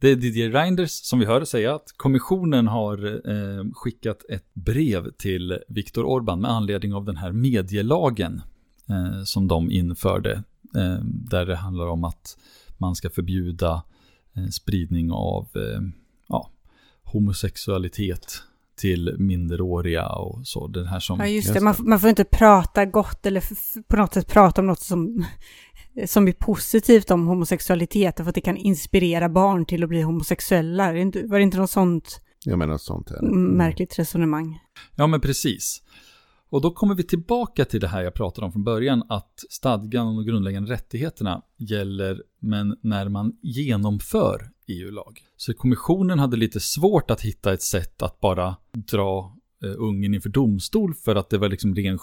Det 0.00 0.08
är 0.08 0.16
Didier 0.16 0.50
Reinders 0.50 0.90
som 0.90 1.18
vi 1.18 1.26
hör 1.26 1.44
säga 1.44 1.74
att 1.74 1.92
kommissionen 1.96 2.66
har 2.66 3.04
eh, 3.30 3.64
skickat 3.74 4.24
ett 4.28 4.54
brev 4.54 5.10
till 5.18 5.58
Viktor 5.68 6.04
Orbán 6.04 6.40
med 6.40 6.50
anledning 6.50 6.94
av 6.94 7.04
den 7.04 7.16
här 7.16 7.32
medielagen 7.32 8.42
eh, 8.88 9.22
som 9.24 9.48
de 9.48 9.70
införde. 9.70 10.32
Eh, 10.76 11.04
där 11.04 11.46
det 11.46 11.56
handlar 11.56 11.86
om 11.86 12.04
att 12.04 12.38
man 12.78 12.94
ska 12.94 13.10
förbjuda 13.10 13.82
eh, 14.36 14.46
spridning 14.46 15.12
av 15.12 15.48
eh, 15.54 15.80
homosexualitet 17.12 18.42
till 18.76 19.16
minderåriga 19.18 20.08
och 20.08 20.46
så. 20.46 20.66
Den 20.66 20.86
här 20.86 21.00
som... 21.00 21.20
Ja, 21.20 21.26
just 21.26 21.54
det. 21.54 21.60
Man, 21.60 21.74
man 21.78 22.00
får 22.00 22.08
inte 22.10 22.24
prata 22.24 22.84
gott 22.84 23.26
eller 23.26 23.42
på 23.88 23.96
något 23.96 24.14
sätt 24.14 24.28
prata 24.28 24.60
om 24.60 24.66
något 24.66 24.80
som, 24.80 25.24
som 26.06 26.28
är 26.28 26.32
positivt 26.32 27.10
om 27.10 27.26
homosexualitet, 27.26 28.16
för 28.16 28.28
att 28.28 28.34
det 28.34 28.40
kan 28.40 28.56
inspirera 28.56 29.28
barn 29.28 29.66
till 29.66 29.82
att 29.82 29.88
bli 29.88 30.02
homosexuella. 30.02 30.86
Var 31.24 31.36
det 31.38 31.42
inte 31.42 31.58
något 31.58 31.70
sånt 31.70 32.20
Jag 32.44 32.58
menar 32.58 32.78
sånt 32.78 33.10
här. 33.10 33.18
mm, 33.18 33.44
märkligt 33.44 33.98
resonemang? 33.98 34.58
Ja, 34.96 35.06
men 35.06 35.20
precis. 35.20 35.82
Och 36.50 36.60
då 36.60 36.70
kommer 36.70 36.94
vi 36.94 37.02
tillbaka 37.02 37.64
till 37.64 37.80
det 37.80 37.88
här 37.88 38.02
jag 38.02 38.14
pratade 38.14 38.44
om 38.46 38.52
från 38.52 38.64
början, 38.64 39.02
att 39.08 39.34
stadgan 39.50 40.06
och 40.06 40.14
de 40.14 40.24
grundläggande 40.30 40.72
rättigheterna 40.72 41.42
gäller, 41.58 42.22
men 42.40 42.76
när 42.82 43.08
man 43.08 43.32
genomför 43.42 44.50
EU-lag. 44.72 45.20
Så 45.36 45.54
kommissionen 45.54 46.18
hade 46.18 46.36
lite 46.36 46.60
svårt 46.60 47.10
att 47.10 47.20
hitta 47.20 47.52
ett 47.52 47.62
sätt 47.62 48.02
att 48.02 48.20
bara 48.20 48.56
dra 48.72 49.36
eh, 49.64 49.74
Ungern 49.78 50.14
inför 50.14 50.28
domstol 50.28 50.94
för 50.94 51.16
att 51.16 51.30
det 51.30 51.38
var 51.38 51.48
liksom 51.48 51.74
ren 51.74 51.98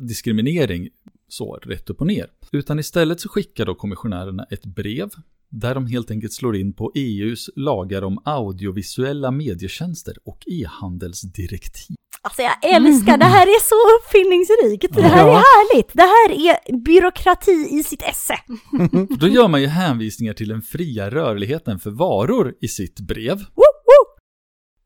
diskriminering, 0.00 0.88
så 1.28 1.54
rätt 1.54 1.90
upp 1.90 2.00
och 2.00 2.06
ner. 2.06 2.26
Utan 2.52 2.78
istället 2.78 3.20
så 3.20 3.28
skickar 3.28 3.66
då 3.66 3.74
kommissionärerna 3.74 4.44
ett 4.50 4.66
brev 4.66 5.10
där 5.50 5.74
de 5.74 5.86
helt 5.86 6.10
enkelt 6.10 6.32
slår 6.32 6.56
in 6.56 6.72
på 6.72 6.92
EUs 6.94 7.50
lagar 7.56 8.02
om 8.02 8.22
audiovisuella 8.24 9.30
medietjänster 9.30 10.16
och 10.24 10.44
e-handelsdirektiv. 10.46 11.96
Alltså 12.22 12.42
jag 12.42 12.74
älskar, 12.74 13.16
det 13.16 13.24
här 13.24 13.46
är 13.46 13.60
så 13.62 13.74
uppfinningsrikt. 13.96 14.96
Det 14.96 15.02
här 15.02 15.28
är 15.28 15.32
härligt. 15.32 15.90
Det 15.92 16.02
här 16.02 16.30
är 16.30 16.78
byråkrati 16.84 17.68
i 17.70 17.82
sitt 17.82 18.02
esse. 18.02 18.34
Då 19.20 19.28
gör 19.28 19.48
man 19.48 19.60
ju 19.60 19.66
hänvisningar 19.66 20.34
till 20.34 20.48
den 20.48 20.62
fria 20.62 21.10
rörligheten 21.10 21.78
för 21.78 21.90
varor 21.90 22.54
i 22.60 22.68
sitt 22.68 23.00
brev. 23.00 23.44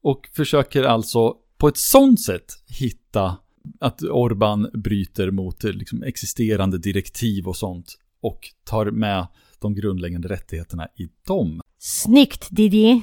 Och 0.03 0.29
försöker 0.37 0.83
alltså 0.85 1.35
på 1.59 1.69
ett 1.69 1.77
sånt 1.77 2.21
sätt 2.21 2.53
hitta 2.69 3.37
att 3.81 4.03
Orban 4.03 4.71
bryter 4.75 5.31
mot 5.31 5.65
liksom 5.65 6.03
existerande 6.03 6.79
direktiv 6.79 7.49
och 7.49 7.57
sånt. 7.57 7.99
Och 8.23 8.41
tar 8.65 8.91
med 8.91 9.27
de 9.61 9.75
grundläggande 9.75 10.29
rättigheterna 10.29 10.87
i 10.97 11.09
dem. 11.27 11.61
Snyggt 11.79 12.49
Didier. 12.51 13.01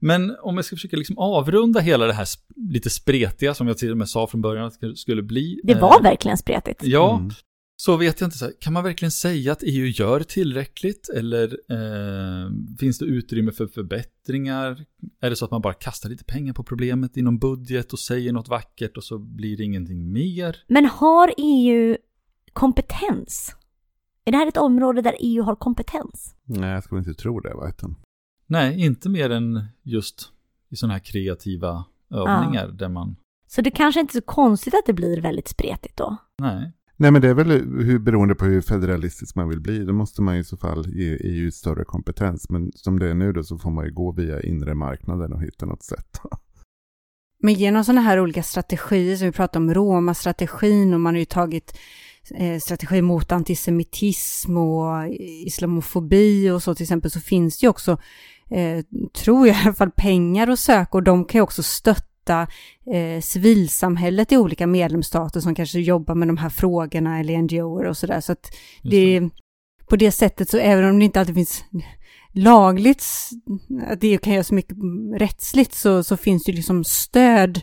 Men 0.00 0.36
om 0.42 0.56
jag 0.56 0.64
ska 0.64 0.76
försöka 0.76 0.96
liksom 0.96 1.18
avrunda 1.18 1.80
hela 1.80 2.06
det 2.06 2.12
här 2.12 2.26
lite 2.56 2.90
spretiga 2.90 3.54
som 3.54 3.66
jag 3.68 3.78
till 3.78 3.90
och 3.90 3.96
med 3.98 4.08
sa 4.08 4.26
från 4.26 4.40
början 4.42 4.66
att 4.66 4.80
det 4.80 4.96
skulle 4.96 5.22
bli. 5.22 5.60
Det 5.64 5.74
var 5.74 5.96
eh, 5.96 6.02
verkligen 6.02 6.36
spretigt. 6.38 6.82
Ja, 6.84 7.16
Mm. 7.16 7.30
så 7.76 7.96
vet 7.96 8.20
jag 8.20 8.26
inte. 8.26 8.38
Så 8.38 8.44
här, 8.44 8.54
kan 8.60 8.72
man 8.72 8.84
verkligen 8.84 9.10
säga 9.10 9.52
att 9.52 9.62
EU 9.62 9.86
gör 9.86 10.20
tillräckligt? 10.20 11.08
Eller 11.08 11.44
eh, 11.72 12.50
finns 12.78 12.98
det 12.98 13.04
utrymme 13.04 13.52
för 13.52 13.66
förbättringar? 13.66 14.84
Är 15.20 15.30
det 15.30 15.36
så 15.36 15.44
att 15.44 15.50
man 15.50 15.60
bara 15.60 15.74
kastar 15.74 16.08
lite 16.10 16.24
pengar 16.24 16.52
på 16.52 16.62
problemet 16.64 17.16
inom 17.16 17.38
budget 17.38 17.92
och 17.92 17.98
säger 17.98 18.32
något 18.32 18.48
vackert 18.48 18.96
och 18.96 19.04
så 19.04 19.18
blir 19.18 19.56
det 19.56 19.64
ingenting 19.64 20.12
mer? 20.12 20.56
Men 20.68 20.84
har 20.86 21.34
EU 21.36 21.96
kompetens? 22.52 23.54
Är 24.24 24.32
det 24.32 24.38
här 24.38 24.46
ett 24.46 24.56
område 24.56 25.02
där 25.02 25.14
EU 25.20 25.42
har 25.42 25.56
kompetens? 25.56 26.34
Nej, 26.44 26.70
jag 26.70 26.84
skulle 26.84 26.98
inte 26.98 27.14
tro 27.14 27.40
det. 27.40 27.54
Vet 27.66 27.78
du. 27.78 27.94
Nej, 28.50 28.80
inte 28.80 29.08
mer 29.08 29.30
än 29.30 29.64
just 29.82 30.32
i 30.68 30.76
sådana 30.76 30.94
här 30.94 31.00
kreativa 31.00 31.84
övningar 32.10 32.68
där 32.68 32.88
man... 32.88 33.16
Så 33.46 33.62
det 33.62 33.70
kanske 33.70 34.00
inte 34.00 34.12
är 34.12 34.20
så 34.20 34.26
konstigt 34.26 34.74
att 34.74 34.86
det 34.86 34.92
blir 34.92 35.20
väldigt 35.20 35.48
spretigt 35.48 35.96
då. 35.96 36.16
Nej. 36.38 36.72
Nej, 36.96 37.10
men 37.10 37.22
det 37.22 37.28
är 37.28 37.34
väl 37.34 37.50
hur, 37.84 37.98
beroende 37.98 38.34
på 38.34 38.44
hur 38.44 38.60
federalistisk 38.60 39.34
man 39.34 39.48
vill 39.48 39.60
bli. 39.60 39.84
Då 39.84 39.92
måste 39.92 40.22
man 40.22 40.36
i 40.36 40.44
så 40.44 40.56
fall 40.56 40.86
ge 40.88 41.16
EU 41.16 41.50
större 41.50 41.84
kompetens. 41.84 42.50
Men 42.50 42.72
som 42.74 42.98
det 42.98 43.10
är 43.10 43.14
nu 43.14 43.32
då 43.32 43.42
så 43.42 43.58
får 43.58 43.70
man 43.70 43.84
ju 43.84 43.92
gå 43.92 44.12
via 44.12 44.42
inre 44.42 44.74
marknaden 44.74 45.32
och 45.32 45.42
hitta 45.42 45.66
något 45.66 45.82
sätt. 45.82 46.20
Men 47.42 47.54
genom 47.54 47.84
sådana 47.84 48.00
här 48.00 48.20
olika 48.20 48.42
strategier, 48.42 49.16
som 49.16 49.26
vi 49.26 49.32
pratar 49.32 49.60
om 49.60 49.74
Roma-strategin 49.74 50.94
och 50.94 51.00
man 51.00 51.14
har 51.14 51.18
ju 51.18 51.24
tagit 51.24 51.78
strategi 52.60 53.02
mot 53.02 53.32
antisemitism 53.32 54.56
och 54.56 55.08
islamofobi 55.46 56.50
och 56.50 56.62
så 56.62 56.74
till 56.74 56.84
exempel, 56.84 57.10
så 57.10 57.20
finns 57.20 57.58
det 57.58 57.64
ju 57.64 57.70
också, 57.70 57.98
eh, 58.50 58.84
tror 59.24 59.46
jag 59.46 59.56
i 59.56 59.60
alla 59.64 59.74
fall, 59.74 59.90
pengar 59.90 60.48
att 60.48 60.58
söka 60.58 60.90
och 60.92 61.02
de 61.02 61.24
kan 61.24 61.38
ju 61.38 61.42
också 61.42 61.62
stötta 61.62 62.46
eh, 62.92 63.20
civilsamhället 63.20 64.32
i 64.32 64.36
olika 64.36 64.66
medlemsstater 64.66 65.40
som 65.40 65.54
kanske 65.54 65.80
jobbar 65.80 66.14
med 66.14 66.28
de 66.28 66.36
här 66.36 66.48
frågorna 66.48 67.20
eller 67.20 67.38
NGOer 67.38 67.84
och 67.84 67.96
sådär. 67.96 68.20
Så 68.20 68.32
att 68.32 68.56
Just 68.82 68.90
det, 68.90 69.30
på 69.90 69.96
det 69.96 70.12
sättet 70.12 70.50
så 70.50 70.58
även 70.58 70.84
om 70.84 70.98
det 70.98 71.04
inte 71.04 71.20
alltid 71.20 71.34
finns 71.34 71.64
lagligt, 72.32 73.04
att 73.86 74.00
det 74.00 74.18
kan 74.18 74.32
göra 74.32 74.44
så 74.44 74.54
mycket 74.54 74.76
rättsligt, 75.16 75.74
så, 75.74 76.04
så 76.04 76.16
finns 76.16 76.44
det 76.44 76.52
liksom 76.52 76.84
stöd 76.84 77.60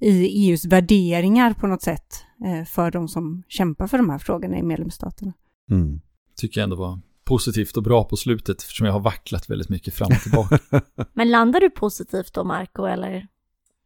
i 0.00 0.26
EUs 0.48 0.64
värderingar 0.64 1.52
på 1.52 1.66
något 1.66 1.82
sätt 1.82 2.24
eh, 2.44 2.64
för 2.64 2.90
de 2.90 3.08
som 3.08 3.42
kämpar 3.48 3.86
för 3.86 3.98
de 3.98 4.10
här 4.10 4.18
frågorna 4.18 4.58
i 4.58 4.62
medlemsstaterna. 4.62 5.32
Mm. 5.70 6.00
Tycker 6.36 6.60
jag 6.60 6.64
ändå 6.64 6.76
var 6.76 7.00
positivt 7.24 7.76
och 7.76 7.82
bra 7.82 8.04
på 8.04 8.16
slutet 8.16 8.60
eftersom 8.62 8.86
jag 8.86 8.92
har 8.92 9.00
vacklat 9.00 9.50
väldigt 9.50 9.68
mycket 9.68 9.94
fram 9.94 10.08
och 10.12 10.22
tillbaka. 10.22 10.58
Men 11.12 11.30
landar 11.30 11.60
du 11.60 11.70
positivt 11.70 12.34
då, 12.34 12.44
Marco, 12.44 12.84
eller 12.84 13.26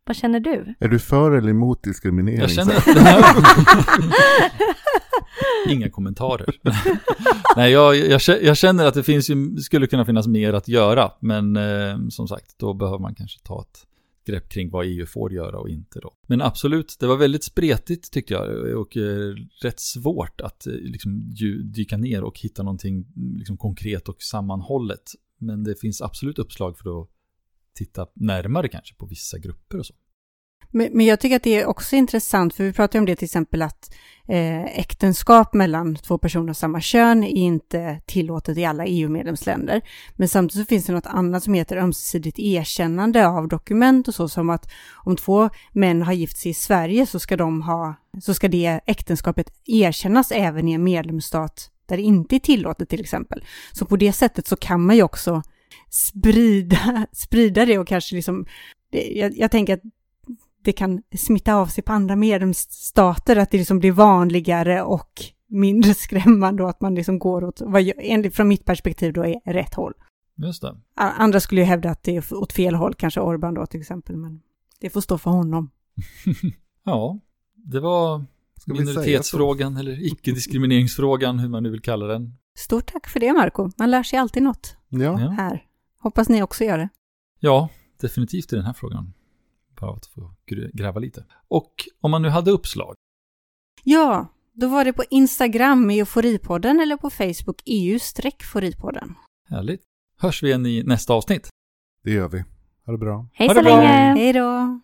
vad 0.05 0.17
känner 0.17 0.41
du? 0.41 0.75
Är 0.81 0.89
du 0.89 0.99
för 0.99 1.31
eller 1.31 1.51
emot 1.51 1.83
diskriminering? 1.83 2.41
Jag 2.41 2.51
känner 2.51 2.73
Så- 2.81 2.91
att 2.91 2.97
det 2.97 3.01
här... 3.01 3.25
Inga 5.73 5.91
kommentarer. 5.91 6.55
Nej, 7.57 7.73
jag, 7.73 7.97
jag, 7.97 8.21
jag 8.43 8.57
känner 8.57 8.87
att 8.87 8.95
det 8.95 9.03
finns 9.03 9.31
ju, 9.31 9.57
skulle 9.57 9.87
kunna 9.87 10.05
finnas 10.05 10.27
mer 10.27 10.53
att 10.53 10.69
göra, 10.69 11.11
men 11.21 11.57
eh, 11.57 11.99
som 12.11 12.29
sagt, 12.29 12.59
då 12.59 12.75
behöver 12.75 12.99
man 12.99 13.15
kanske 13.15 13.41
ta 13.41 13.61
ett 13.63 13.87
grepp 14.27 14.49
kring 14.49 14.71
vad 14.71 14.87
EU 14.87 15.07
får 15.07 15.33
göra 15.33 15.59
och 15.59 15.69
inte 15.69 16.01
då. 16.01 16.15
Men 16.27 16.41
absolut, 16.43 16.97
det 17.01 17.07
var 17.07 17.17
väldigt 17.17 17.45
spretigt 17.45 18.13
tyckte 18.13 18.35
jag 18.35 18.77
och 18.77 18.97
eh, 18.97 19.35
rätt 19.63 19.81
svårt 19.81 20.41
att 20.41 20.67
eh, 20.67 20.73
liksom 20.73 21.31
dyka 21.73 21.97
ner 21.97 22.25
och 22.25 22.41
hitta 22.41 22.63
någonting 22.63 22.95
mm, 22.95 23.37
liksom, 23.37 23.57
konkret 23.57 24.09
och 24.09 24.23
sammanhållet. 24.23 25.13
Men 25.39 25.65
det 25.65 25.81
finns 25.81 26.03
absolut 26.03 26.39
uppslag 26.39 26.79
för 26.79 27.03
att 27.03 27.09
titta 27.75 28.07
närmare 28.15 28.69
kanske 28.69 28.95
på 28.95 29.07
vissa 29.07 29.39
grupper 29.39 29.79
och 29.79 29.87
så. 29.87 29.95
Men, 30.71 30.89
men 30.93 31.07
jag 31.07 31.21
tycker 31.21 31.37
att 31.37 31.43
det 31.43 31.61
är 31.61 31.67
också 31.67 31.97
intressant, 31.97 32.55
för 32.55 32.65
vi 32.65 32.73
pratar 32.73 32.99
ju 32.99 33.01
om 33.01 33.07
det 33.07 33.17
till 33.17 33.25
exempel 33.25 33.63
att 33.63 33.95
eh, 34.29 34.65
äktenskap 34.65 35.55
mellan 35.55 35.97
två 35.97 36.19
personer 36.19 36.51
av 36.51 36.55
samma 36.55 36.81
kön 36.81 37.25
är 37.25 37.29
inte 37.29 38.01
tillåtet 38.07 38.59
i 38.59 38.65
alla 38.65 38.87
EU-medlemsländer. 38.87 39.81
Men 40.17 40.29
samtidigt 40.29 40.67
så 40.67 40.69
finns 40.69 40.87
det 40.87 40.93
något 40.93 41.07
annat 41.07 41.45
som 41.45 41.55
heter 41.55 41.77
ömsesidigt 41.77 42.39
erkännande 42.39 43.29
av 43.29 43.49
dokument 43.49 44.09
och 44.09 44.15
så, 44.15 44.29
som 44.29 44.51
att 44.51 44.71
om 45.05 45.17
två 45.17 45.51
män 45.73 46.03
har 46.03 46.13
gift 46.13 46.39
sig 46.39 46.51
i 46.51 46.55
Sverige 46.55 47.07
så 47.07 47.21
ska, 47.21 47.37
de 47.37 47.63
ha, 47.63 47.95
så 48.23 48.35
ska 48.35 48.49
det 48.49 48.81
äktenskapet 48.87 49.53
erkännas 49.67 50.33
även 50.33 50.69
i 50.69 50.73
en 50.73 50.85
medlemsstat 50.85 51.71
där 51.87 51.97
det 51.97 52.03
inte 52.03 52.37
är 52.37 52.41
tillåtet 52.41 52.89
till 52.89 53.01
exempel. 53.01 53.45
Så 53.73 53.85
på 53.87 53.97
det 53.97 54.13
sättet 54.13 54.47
så 54.47 54.57
kan 54.57 54.87
man 54.87 54.97
ju 54.97 55.03
också 55.03 55.43
sprida, 55.91 57.07
sprida 57.13 57.67
det 57.67 57.79
och 57.79 57.89
kanske 57.89 58.15
liksom, 58.15 58.47
det, 58.93 59.03
jag, 59.03 59.39
jag 59.39 59.51
tänker 59.51 59.75
att 59.75 59.83
det 60.63 60.73
kan 60.73 61.03
smitta 61.19 61.55
av 61.55 61.67
sig 61.67 61.85
på 61.85 61.93
andra 61.93 62.17
medlemsstater, 62.17 63.37
att 63.37 63.51
det 63.51 63.59
liksom 63.59 63.79
blir 63.79 63.93
vanligare 63.93 64.83
och 64.83 65.23
mindre 65.49 65.95
skrämmande 65.95 66.63
och 66.63 66.71
att 66.71 66.81
man 66.81 66.95
liksom 66.95 67.19
går 67.19 67.45
åt, 67.45 67.61
vad 67.61 67.83
jag, 67.83 67.95
enligt, 67.99 68.37
från 68.37 68.49
mitt 68.49 68.65
perspektiv 68.65 69.13
då, 69.13 69.25
är 69.25 69.53
rätt 69.53 69.75
håll. 69.75 69.95
Just 70.37 70.63
det. 70.63 70.77
Andra 70.95 71.41
skulle 71.41 71.61
ju 71.61 71.65
hävda 71.65 71.91
att 71.91 72.03
det 72.03 72.17
är 72.17 72.35
åt 72.35 72.53
fel 72.53 72.75
håll, 72.75 72.95
kanske 72.95 73.21
Orban 73.21 73.55
då 73.55 73.67
till 73.67 73.81
exempel, 73.81 74.17
men 74.17 74.41
det 74.81 74.91
får 74.91 75.01
stå 75.01 75.19
för 75.19 75.31
honom. 75.31 75.71
Ja, 76.85 77.19
det 77.55 77.81
var 77.81 78.25
Ska 78.61 78.73
minoritetsfrågan 78.75 79.77
eller 79.77 80.07
icke-diskrimineringsfrågan, 80.07 81.39
hur 81.39 81.49
man 81.49 81.63
nu 81.63 81.71
vill 81.71 81.81
kalla 81.81 82.07
den. 82.07 82.35
Stort 82.59 82.93
tack 82.93 83.07
för 83.07 83.21
det, 83.21 83.33
Marco. 83.33 83.71
Man 83.77 83.91
lär 83.91 84.03
sig 84.03 84.19
alltid 84.19 84.43
något. 84.43 84.77
Ja, 84.89 85.17
här. 85.17 85.65
Hoppas 85.99 86.29
ni 86.29 86.43
också 86.43 86.65
gör 86.65 86.79
det. 86.79 86.89
ja 87.41 87.69
definitivt 88.01 88.53
i 88.53 88.57
den 88.57 88.65
här 88.65 88.73
frågan. 88.73 89.13
Bara 89.81 89.93
att 89.97 90.07
få 90.07 90.35
gr- 90.51 90.71
gräva 90.73 91.01
lite. 91.01 91.25
Och 91.49 91.75
om 92.01 92.11
man 92.11 92.23
nu 92.23 92.29
hade 92.29 92.51
uppslag, 92.51 92.95
Ja, 93.85 94.27
då 94.53 94.69
var 94.69 94.85
det 94.85 94.93
på 94.93 95.05
Instagram 95.11 95.91
i 95.91 95.99
Euforipodden 95.99 96.81
eller 96.81 96.97
på 96.97 97.11
Facebook 97.11 97.63
EU-foripodden. 97.67 99.15
härligt. 99.49 99.83
Hörs 100.19 100.43
vi 100.43 100.49
igen 100.49 100.67
i 100.67 100.83
nästa 100.83 101.13
avsnitt. 101.13 101.49
Det 102.05 102.11
gör 102.11 102.29
vi. 102.29 102.45
Ha 102.87 102.93
det 102.93 102.99
bra. 102.99 103.27
Hej 103.33 103.49
så 103.49 103.63
länge! 103.63 103.87
Hej 104.17 104.33
då! 104.33 104.81